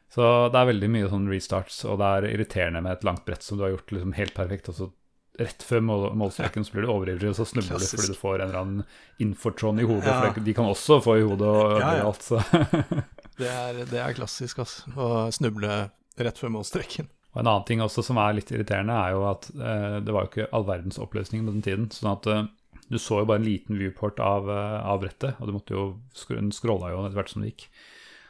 [0.09, 3.45] Så det er veldig mye sånn restarts, og det er irriterende med et langt brett
[3.45, 4.89] som du har gjort liksom helt perfekt, og så
[5.39, 8.35] rett før mål, målstreken så blir du overivrig, og så snubler du fordi du får
[8.41, 8.83] en eller annen
[9.23, 10.31] infotron i hodet, Ja.
[10.33, 12.07] for de kan også få i hodet og Ja, ja.
[12.09, 12.41] alt, så
[13.39, 14.89] Det er, det er klassisk, altså.
[14.99, 17.07] Å snuble rett før målstreken.
[17.31, 20.25] Og En annen ting også som er litt irriterende, er jo at eh, det var
[20.25, 21.85] jo ikke all verdens oppløsning på den tiden.
[21.93, 22.49] Sånn at eh,
[22.89, 25.85] du så jo bare en liten viewport av, eh, av brettet, og du måtte jo
[26.33, 27.69] den scrolla jo etter hvert som det gikk.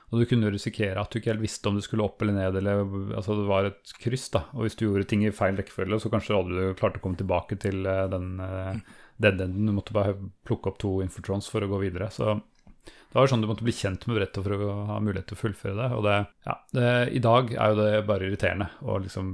[0.09, 2.55] Og du kunne risikere at du ikke helt visste om du skulle opp eller ned,
[2.61, 2.81] eller
[3.17, 4.47] altså det var et kryss, da.
[4.57, 7.19] Og hvis du gjorde ting i feil rekkefølge, så kanskje aldri du klarte å komme
[7.19, 8.73] tilbake til eh, den uh,
[9.21, 9.69] dead enden.
[9.69, 10.17] Du måtte bare
[10.49, 12.09] plukke opp to infotrons for å gå videre.
[12.13, 12.39] Så
[13.09, 15.41] det var sånn du måtte bli kjent med brettet for å ha mulighet til å
[15.43, 15.87] fullføre det.
[15.97, 19.31] Og det, ja, det, i dag er jo det bare irriterende å liksom,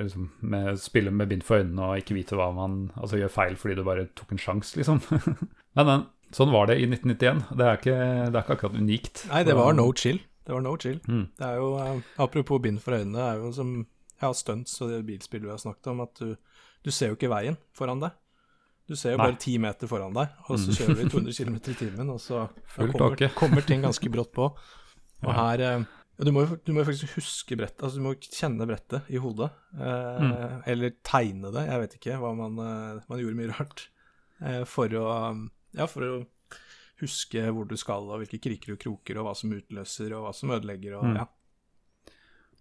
[0.00, 3.58] liksom med, spille med bind for øynene og ikke vite hva man Altså gjør feil
[3.60, 4.98] fordi du bare tok en sjanse, liksom.
[5.78, 6.06] men, men.
[6.34, 7.44] Sånn var det i 1991.
[7.56, 9.22] Det er ikke, det er ikke akkurat unikt.
[9.30, 10.18] Nei, det var no chill.
[10.44, 10.98] Det var no chill.
[11.08, 11.26] Mm.
[11.38, 13.74] Det er jo, eh, Apropos bind for øynene, det er jo som
[14.20, 16.34] ja, stunts og det bilspillet vi har snakket om, at du,
[16.84, 18.16] du ser jo ikke veien foran deg.
[18.88, 19.26] Du ser jo Nei.
[19.28, 22.46] bare ti meter foran deg, og så kjører vi 200 km i timen, og så
[22.76, 24.48] kommer, kommer ting ganske brått på.
[25.26, 25.84] Og her eh,
[26.22, 29.48] du, må jo, du må faktisk huske brettet, altså du må kjenne brettet i hodet.
[29.76, 30.62] Eh, Mm.
[30.66, 33.84] Eller tegne det, jeg vet ikke hva man eh, Man gjorde mye rart
[34.42, 35.04] eh, for å
[35.76, 36.12] Ja, for å
[37.02, 40.32] huske hvor du skal, og hvilke kriker og kroker, og hva som utløser, og hva
[40.34, 41.16] som ødelegger, og Mm.
[41.16, 41.26] ja.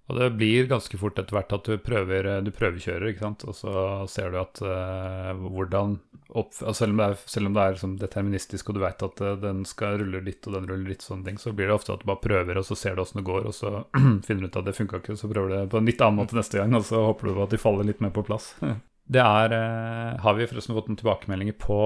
[0.08, 3.44] Og det blir ganske fort etter hvert at du prøver du prøvekjører, ikke sant.
[3.44, 3.72] Og så
[4.08, 7.98] ser du at uh, hvordan opp, altså selv, om det er, om det er sånn
[8.00, 11.28] deterministisk, og du vet at uh, den skal rulle litt, og den ruller litt, sånne
[11.28, 13.28] ting, så blir det ofte at du bare prøver, og så ser du åssen det
[13.28, 13.74] går, og så
[14.28, 16.22] finner du ut at det funka ikke, så prøver du det på en litt annen
[16.22, 18.54] måte neste gang, og så håper du på at de faller litt mer på plass.
[19.08, 21.78] Det er eh, Har vi forresten fått noen tilbakemeldinger på,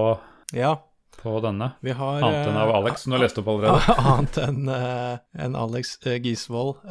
[0.57, 0.71] ja
[1.21, 1.71] på denne?
[1.86, 3.95] vi har Annet enn av eh, Alex, som du har lest opp allerede?
[4.13, 6.81] Annet enn eh, enn Alex uh, Gisvold.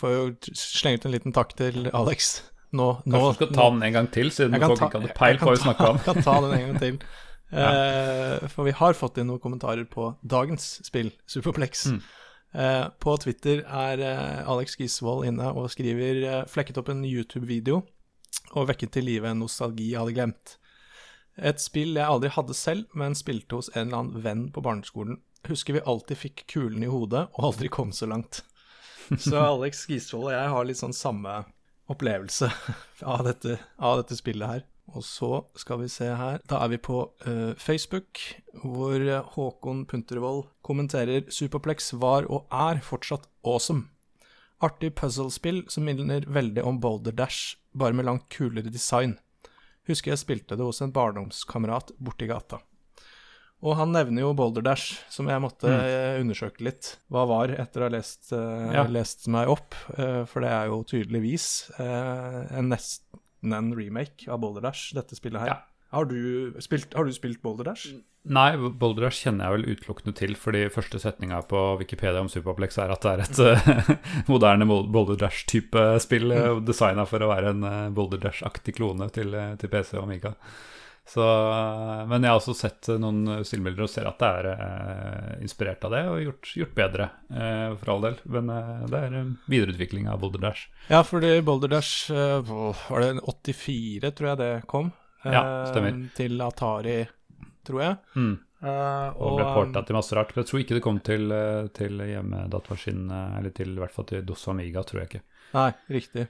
[0.00, 2.38] Får jo slenge ut en liten takk til Alex.
[2.76, 5.38] Nå, nå Kanskje du skal ta den en gang til, siden folk ikke hadde peil
[5.38, 6.00] kan på hva vi snakka om.
[6.00, 7.00] Jeg kan ta den en gang til.
[7.46, 11.84] Eh, for vi har fått inn noen kommentarer på dagens spill, Superplex.
[11.94, 12.00] Mm.
[12.56, 17.82] Uh, på Twitter er uh, Alex Gisvold inne og skriver eh, flekket opp en YouTube-video
[18.56, 20.54] og vekket til live en nostalgi jeg hadde glemt.
[21.36, 25.20] Et spill jeg aldri hadde selv, men spilte hos en eller annen venn på barneskolen.
[25.46, 28.42] Husker vi alltid fikk kulen i hodet og aldri kom så langt.
[29.22, 31.44] Så Alex Gisvold og jeg har litt sånn samme
[31.92, 32.48] opplevelse
[33.14, 34.64] av dette, av dette spillet her.
[34.94, 38.20] Og så skal vi se her, da er vi på uh, Facebook,
[38.62, 43.88] hvor eh, Håkon Puntervold kommenterer Superplex var og er fortsatt awesome.
[44.62, 49.18] Artig puzzlespill som minner veldig om Boulder Dash, bare med langt kulere design.
[49.86, 52.60] Husker jeg spilte det hos en barndomskamerat borti gata.
[53.64, 56.20] Og han nevner jo Boulder Dash, som jeg måtte mm.
[56.20, 58.84] undersøke litt hva var, etter å ha lest, uh, Ja.
[58.92, 59.76] lest meg opp.
[59.96, 61.46] Uh, for det er jo tydeligvis
[61.78, 65.54] uh, en nesten en remake av Boulder Dash, dette spillet her.
[65.54, 65.56] Ja.
[65.94, 67.88] Har, du spilt, har du spilt Boulder Dash?
[68.26, 72.78] Nei, Boulder Dash kjenner jeg vel utelukkende til, fordi første setninga på Wikipedia om Superplex
[72.82, 73.90] er at det er et eh,
[74.32, 79.06] moderne Bol- Boulder Dash-type spill, uh, designa for å være en uh, Boulder Dash-aktig klone
[79.14, 80.34] til, eh, til PC og Amiga.
[81.06, 84.48] Så, eh, men jeg har også sett eh, noen stillbilder og ser at det er
[84.56, 88.16] eh, inspirert av det, og gjort, gjort bedre, eh, for all del.
[88.34, 89.14] Men eh, det er
[89.54, 90.64] videreutvikling av Boulder Dash.
[90.90, 94.90] Ja, fordi Boulder Dash eh, Var det en 84, tror jeg det kom?
[94.90, 95.96] Ja, Eh, stemmer.
[96.14, 96.98] Til Atari,
[97.66, 97.98] tror jeg.
[98.16, 98.34] Mm.
[98.56, 100.32] Uh, og, ble porta til masse rart.
[100.32, 104.08] Men jeg tror ikke det kom til, eh, til hjemmedatamaskin, eller til i hvert fall
[104.08, 105.22] til DOS Amiga, tror jeg ikke.
[105.56, 106.26] Nei, riktig.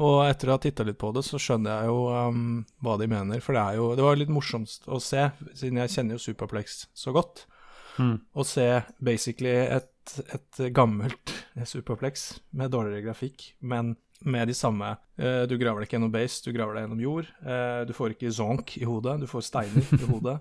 [0.00, 2.42] Og etter å ha titta litt på det, så skjønner jeg jo um,
[2.84, 3.42] hva de mener.
[3.44, 6.84] For det er jo Det var litt morsomt å se, siden jeg kjenner jo Superplex
[6.96, 7.44] så godt,
[7.98, 8.16] mm.
[8.34, 8.68] å se
[9.02, 11.34] basically et, et gammelt
[11.72, 14.98] Superplex med dårligere grafikk, men med de samme
[15.48, 17.28] Du graver deg ikke gjennom base, du graver deg gjennom jord.
[17.88, 20.34] Du får ikke zonk i hodet, du får steiner i hodet.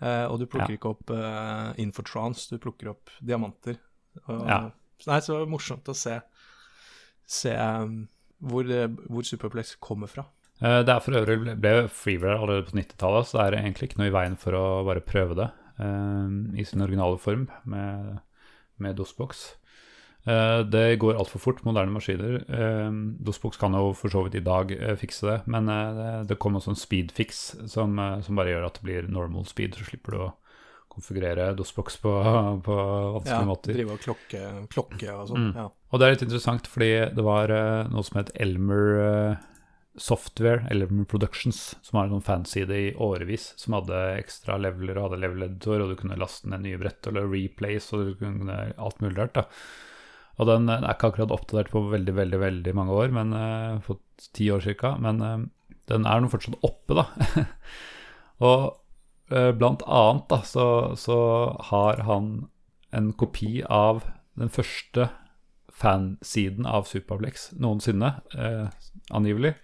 [0.00, 0.78] Uh, og du plukker ja.
[0.78, 3.76] ikke opp uh, infotrans, du plukker opp diamanter.
[4.26, 4.60] Og, ja.
[5.08, 6.16] Nei, så morsomt å se,
[7.28, 8.02] se um,
[8.40, 8.68] hvor,
[9.06, 10.26] hvor, Superplex kommer fra.
[10.60, 14.10] Det er for øvrig ble Freeware allerede på 90-tallet, så det er egentlig ikke noe
[14.10, 15.46] i veien for å bare prøve det
[15.80, 18.18] i sin originale form med,
[18.76, 19.46] med DOSBox.
[20.28, 22.42] Uh, det går altfor fort, moderne maskiner.
[22.44, 22.90] Uh,
[23.24, 25.70] DOSBox kan jo for så vidt i dag uh, fikse det, men
[26.28, 29.88] det kom også en speedfix som, som, bare gjør at det blir normal speed, så
[29.88, 30.30] slipper du å
[30.90, 32.14] konfigurere DOSBox på,
[32.66, 32.78] på
[33.16, 33.76] vanskelige ja, måter.
[33.78, 35.50] Drive og klokke, klokke og sånn.
[35.50, 35.60] Mm.
[35.62, 35.68] Ja.
[35.90, 37.54] Og det er litt interessant, fordi det var
[37.90, 39.38] noe som het Elmer
[40.00, 45.08] Software, Elmer Productions, som har en sånn fanside i årevis, som hadde ekstra leveler og
[45.08, 49.02] hadde level-editor, og du kunne laste ned nye brett eller replays og du kunne alt
[49.02, 49.40] mulig rart.
[49.40, 49.46] da.
[50.40, 54.00] Og den er ikke akkurat oppdatert på veldig, veldig veldig mange år, men uh, for
[54.36, 54.94] ti år ca.
[55.02, 55.42] Men uh,
[55.90, 57.04] den er nå fortsatt oppe, da.
[58.48, 58.62] og
[59.34, 60.66] uh, blant annet da, så,
[60.96, 61.18] så,
[61.68, 62.32] har han
[62.96, 64.06] en kopi av
[64.40, 65.10] den første
[65.80, 68.10] fansiden av Superplex noensinne,
[69.14, 69.54] angivelig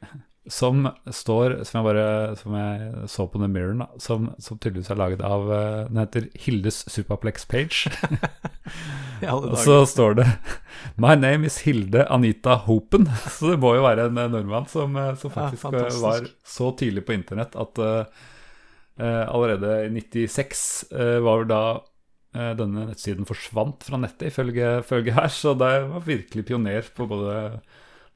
[0.49, 5.01] som står, som jeg, bare, som jeg så på den mirroren, som, som, tydeligvis er
[5.01, 7.91] laget av eh, Den heter Hildes Superplex Page.
[9.33, 10.29] og så står det
[11.03, 13.09] My name is Hilde Anita Hopen.
[13.37, 17.07] Så det må jo være en nordmann som, eh, som faktisk ja, var så tidlig
[17.07, 18.25] på internett at uh,
[19.01, 20.63] allerede i 96
[20.95, 21.63] uh, var da
[22.37, 25.29] uh, denne nettsiden forsvant fra nettet, ifølge, ifølge her.
[25.33, 27.35] Så det var virkelig pioner på både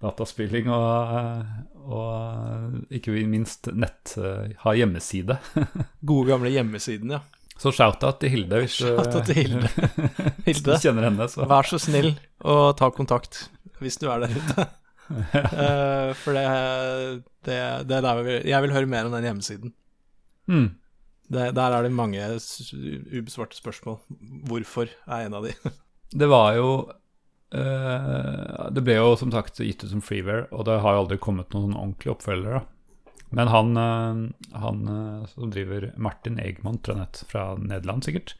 [0.01, 1.43] dataspilling og,
[1.85, 4.15] og ikke minst nett
[4.65, 5.37] ha hjemmeside.
[6.09, 7.21] Gode, gamle hjemmesiden, ja.
[7.61, 8.79] Så shout-out til Hilde hvis
[9.29, 9.69] til Hilde.
[10.47, 10.65] Hilde.
[10.65, 11.27] du kjenner henne.
[11.29, 11.45] Så.
[11.49, 13.49] Vær så snill og ta kontakt
[13.81, 14.67] hvis du er der ute.
[15.11, 16.45] uh, for det,
[17.45, 17.57] det,
[17.89, 19.75] det er der vi, Jeg vil høre mer om den hjemmesiden.
[20.49, 20.69] Mm.
[21.31, 24.01] Det, der er det mange ubesvarte spørsmål.
[24.49, 25.55] Hvorfor er en av de.
[26.13, 26.71] det var jo
[27.51, 31.19] Uh, det ble jo som sagt gitt ut som freeware, og det har jo aldri
[31.23, 32.63] kommet noen ordentlige oppfølgere.
[33.35, 38.37] Men han, uh, han uh, som driver Martin Egman jeg fra Nederland, sikkert,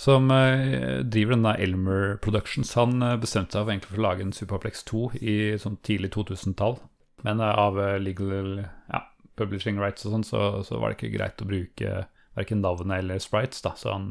[0.00, 4.84] som driver denne Elmer Productions, han bestemte seg for egentlig for å lage en Superplex
[4.88, 6.78] 2 i sånn tidlig 2000-tall.
[7.26, 9.00] Men av legal ja,
[9.36, 12.04] publishing rights og sånn, så, så, var det ikke greit å bruke
[12.38, 14.08] verken navnet eller sprites, da, så han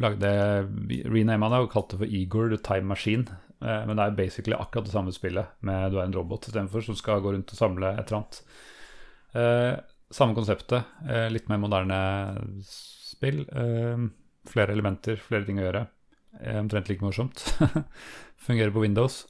[0.00, 0.30] lagde
[1.10, 3.26] renama det og kalte det for Igor the Time Machine.
[3.60, 6.84] Eh, men det er basically akkurat det samme spillet, med du er en robot istedenfor,
[6.84, 8.40] som skal gå rundt og samle et eller annet.
[9.36, 9.72] Eh,
[10.14, 10.86] samme konseptet,
[11.34, 11.96] litt mer moderne
[12.62, 13.40] spill.
[14.46, 15.86] flere elementer, flere ting å gjøre.
[16.60, 17.42] omtrent like morsomt.
[18.46, 19.26] Fungerer på Windows.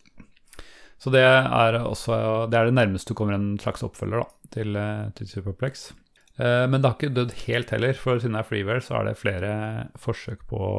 [0.98, 4.76] Så det er også Det er det nærmeste du kommer en slags oppfølger da, til,
[5.14, 5.92] til Superplex.
[6.36, 9.08] Eh, men det har ikke dødd helt heller, for siden det er freeware, så er
[9.08, 9.52] det flere
[10.00, 10.74] forsøk på å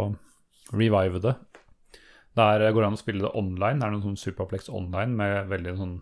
[0.74, 1.34] revive det.
[2.38, 3.80] Der går det an å spille det online.
[3.80, 5.98] Det er noen sånn Superplex online med veldig sånn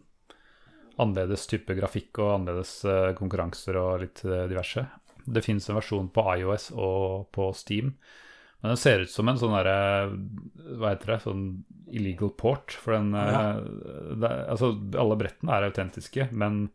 [0.99, 4.83] annerledes type grafikk og annerledes eh, konkurranser og litt eh, diverse.
[5.25, 7.95] Det fins en versjon på iOS og på Steam.
[8.61, 10.09] Men den ser ut som en sånn derre
[10.79, 11.17] Hva heter det?
[11.23, 11.43] Sånn
[11.91, 12.75] illegal port.
[12.81, 13.59] For den ja.
[13.61, 16.67] det, Altså, alle brettene er autentiske, men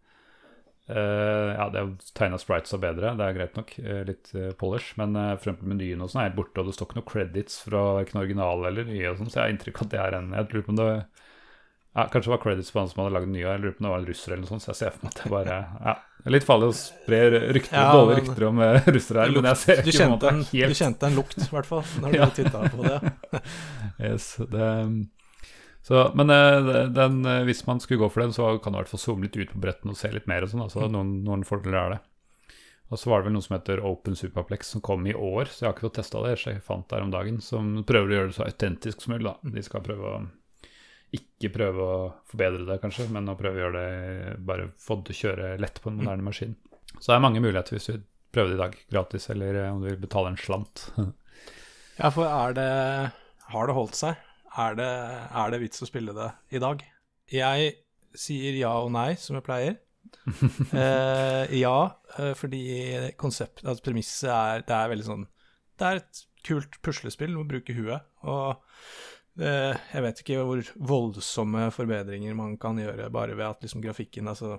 [0.90, 3.72] Uh, ja, det er tegna sprites og bedre, det er greit nok.
[3.78, 4.92] Uh, litt uh, polish.
[5.00, 5.62] Men uh, f.eks.
[5.62, 8.66] menyen og sånn er helt borte, og det står ikke noe credits fra verken original
[8.68, 9.08] eller nye.
[9.12, 10.80] og sånn, Så jeg har inntrykk av at det er en Jeg lurer på om
[10.80, 10.88] det
[11.90, 13.82] ja, Kanskje det var credits på han som hadde lagd den nye, jeg lurer på
[13.82, 14.62] om det var en russer eller noe sånt.
[14.62, 15.94] Så jeg ser for meg at det bare ja,
[16.36, 17.20] litt farlig å spre
[17.56, 18.60] rykter, ja, dårlige rykter om
[18.94, 21.70] russere her, men jeg ser ikke på en helt Du kjente en lukt, i hvert
[21.70, 22.28] fall, når du ja.
[22.36, 23.40] titta på det.
[24.10, 24.68] yes, det
[25.82, 28.82] så, men eh, den, eh, hvis man skulle gå for den, så kan du i
[28.82, 30.44] hvert fall zoome litt ut på bretten og se litt mer.
[30.44, 32.00] og sånn, altså noen, noen fordeler er det.
[32.90, 35.62] Og så var det vel noe som heter Open Superplex som kom i år, så
[35.62, 36.34] jeg har ikke fått testa det.
[36.42, 39.28] Jeg fant det her om dagen, som prøver å gjøre det så autentisk som mulig.
[39.28, 39.36] da.
[39.46, 39.52] Mm.
[39.56, 40.20] De skal prøve å
[41.16, 42.00] ikke prøve å
[42.30, 45.52] forbedre det, kanskje, men å prøve å gjøre det bare få det til å kjøre
[45.62, 46.02] lett på en mm.
[46.04, 46.56] moderne maskin.
[46.98, 48.02] Så det er mange muligheter hvis du
[48.34, 50.84] prøver det i dag, gratis, eller om du vil betale en slant.
[52.00, 52.70] ja, for er det
[53.50, 54.18] Har det holdt seg?
[54.60, 54.90] Er det,
[55.42, 56.82] er det vits å spille det i dag?
[57.30, 57.72] Jeg
[58.18, 59.78] sier ja og nei, som jeg pleier.
[60.74, 61.76] Eh, ja,
[62.18, 62.62] eh, fordi
[63.20, 65.24] konsept, altså premisset er Det er veldig sånn
[65.78, 68.06] Det er et kult puslespill, du må bruke huet.
[68.24, 73.84] Og eh, jeg vet ikke hvor voldsomme forbedringer man kan gjøre bare ved at liksom
[73.84, 74.58] grafikken Altså,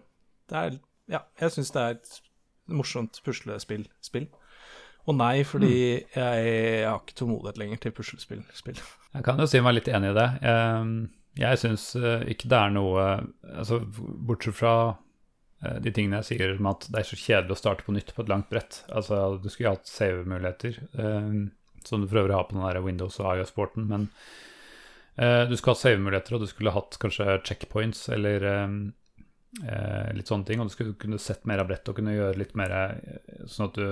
[0.51, 0.79] det er
[1.11, 2.15] Ja, jeg syns det er et
[2.71, 3.87] morsomt puslespill.
[4.05, 4.29] Spill.
[5.09, 8.43] Og nei, fordi jeg, jeg har ikke tålmodighet lenger til puslespill.
[8.55, 8.79] Spill.
[9.11, 10.27] Jeg kan jo si meg litt enig i det.
[11.39, 11.85] Jeg, syns
[12.31, 13.03] ikke det er noe
[13.43, 14.73] altså Bortsett fra
[15.63, 18.13] eh, de tingene jeg sier om at det er så kjedelig å starte på nytt
[18.15, 18.81] på et langt brett.
[18.91, 21.29] Altså, Du skulle hatt save-muligheter, eh,
[21.87, 23.87] som du prøver å ha på den der Windows og IOS-porten.
[23.87, 24.09] men
[25.15, 28.77] eh, du skulle hatt save-muligheter, og du skulle hatt kanskje checkpoints eller eh,
[29.67, 30.59] eh, litt sånne ting.
[30.59, 33.71] Og du skulle kunne sett mer av brettet og kunne gjøre litt mer eh, sånn
[33.71, 33.87] at du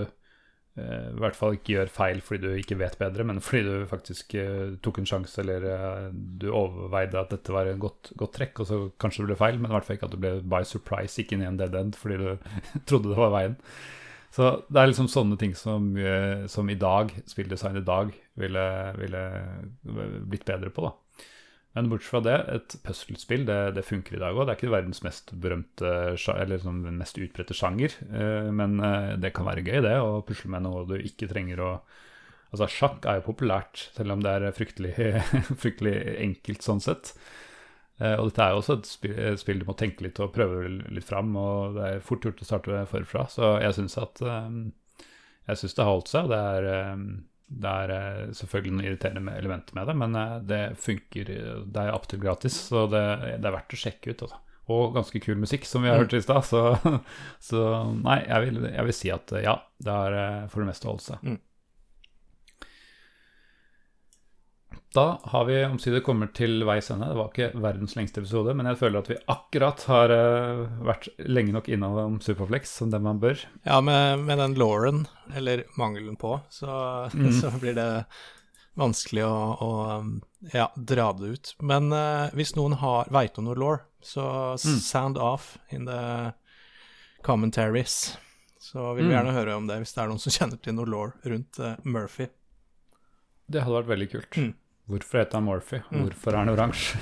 [0.79, 4.35] i hvert fall ikke gjør feil fordi du ikke vet bedre, men fordi du faktisk
[4.39, 8.61] uh, tok en sjanse eller uh, du overveide at dette var en godt, godt, trekk,
[8.61, 10.61] og så kanskje det ble feil, men i hvert fall ikke at du ble by
[10.67, 12.29] surprise, ikke inn i en dead end fordi du
[12.89, 13.57] trodde det var veien.
[14.35, 15.89] Så det er liksom sånne ting som,
[16.53, 18.65] som i dag, spilldesign i dag, ville,
[19.01, 19.23] ville
[20.29, 21.08] blitt bedre på, da.
[21.77, 24.47] Men bortsett fra det, et puzzlespill det, det funker i dag òg.
[24.47, 25.91] Det er ikke verdens mest berømte
[26.33, 30.49] eller liksom mest utbredte sjanger, eh, men eh, det kan være gøy, det, å pusle
[30.49, 31.73] med noe du ikke trenger å
[32.49, 34.95] Altså, sjakk er jo populært, selv om det er fryktelig,
[35.61, 37.11] fryktelig enkelt sånn sett.
[38.01, 40.31] Eh, og dette er jo også et spill, et spill, du må tenke litt og
[40.33, 43.27] prøve litt fram, og det er fort gjort å starte forfra.
[43.29, 46.25] Så jeg syns at Jeg syns det har holdt seg.
[46.25, 46.97] og Det er
[47.49, 51.31] det er eh, selvfølgelig noen irriterende elementer med det, men eh, det funker.
[51.65, 53.01] Det er absolutt gratis, så det,
[53.41, 54.23] det, er verdt å sjekke ut.
[54.27, 54.39] Også.
[54.69, 56.45] Og ganske kul musikk, som vi har hørt i stad.
[56.45, 56.61] Så,
[57.49, 57.63] så,
[58.05, 61.07] nei, jeg vil, jeg vil, si at ja, det eh, for det meste å holde
[61.07, 61.25] seg.
[61.25, 61.39] Mm.
[64.93, 67.11] Da har vi omsider kommet til veis ende.
[67.11, 71.11] Det var ikke verdens lengste episode, men jeg føler at vi akkurat har uh, vært
[71.29, 73.37] lenge nok innom Superflex som det man bør.
[73.67, 75.03] Ja, med, med den Lauren,
[75.37, 76.71] eller mangelen på, så,
[77.13, 77.27] mm.
[77.37, 77.89] så blir det
[78.79, 79.69] vanskelig å, å
[80.55, 81.51] ja, dra det ut.
[81.61, 84.25] Men uh, hvis noen har veit om noe law, så
[84.55, 84.79] mm.
[84.87, 86.31] sound off in the
[87.21, 88.15] commentaries.
[88.57, 89.13] Så vil vi mm.
[89.19, 91.75] gjerne høre om det hvis det er noen som kjenner til noe law rundt uh,
[91.85, 92.31] Murphy.
[93.45, 94.41] Det hadde vært veldig kult.
[94.89, 95.81] Hvorfor heter han Morphy?
[95.91, 96.07] Mm.
[96.07, 96.97] Hvorfor er han oransje?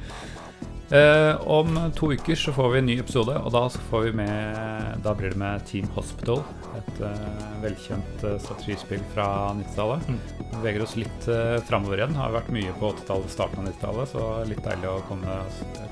[0.96, 3.66] eh, om to uker så får vi en ny episode, og da,
[4.16, 6.40] med, da blir det med Team Hospital.
[6.78, 9.26] Et uh, velkjent uh, strategispill fra
[9.58, 10.08] 90-tallet.
[10.08, 10.48] Mm.
[10.54, 12.16] Beveger oss litt uh, framover igjen.
[12.16, 15.38] Har vært mye på 80-tallet, starten av 90-tallet, så litt deilig å komme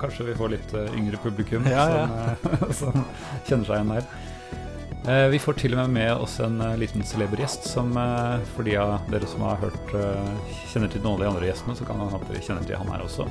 [0.01, 2.75] Kanskje vi får litt uh, yngre publikum ja, som, ja.
[2.81, 3.03] som
[3.45, 4.30] kjenner seg igjen der.
[5.09, 8.39] Eh, vi får til og med med oss en uh, liten celeber gjest, som uh,
[8.53, 9.89] for de av dere som har hørt
[10.69, 12.93] kjenner til noen av de andre gjestene, så kan han at dere kjenner til han
[12.93, 13.25] her også.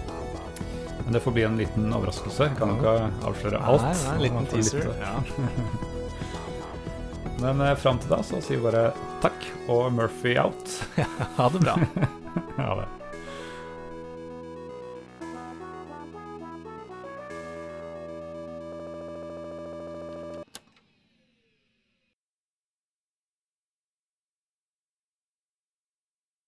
[1.05, 2.43] Men det får bli en liten overraskelse.
[2.57, 2.95] Kan jo ikke
[3.29, 3.85] avsløre alt.
[3.85, 4.83] Nei, nei, en liten teaser.
[4.99, 5.13] Ja.
[7.39, 8.91] Men fram til da så sier vi bare
[9.23, 9.39] takk
[9.71, 10.65] og Murphy out.
[11.39, 11.75] ha det bra.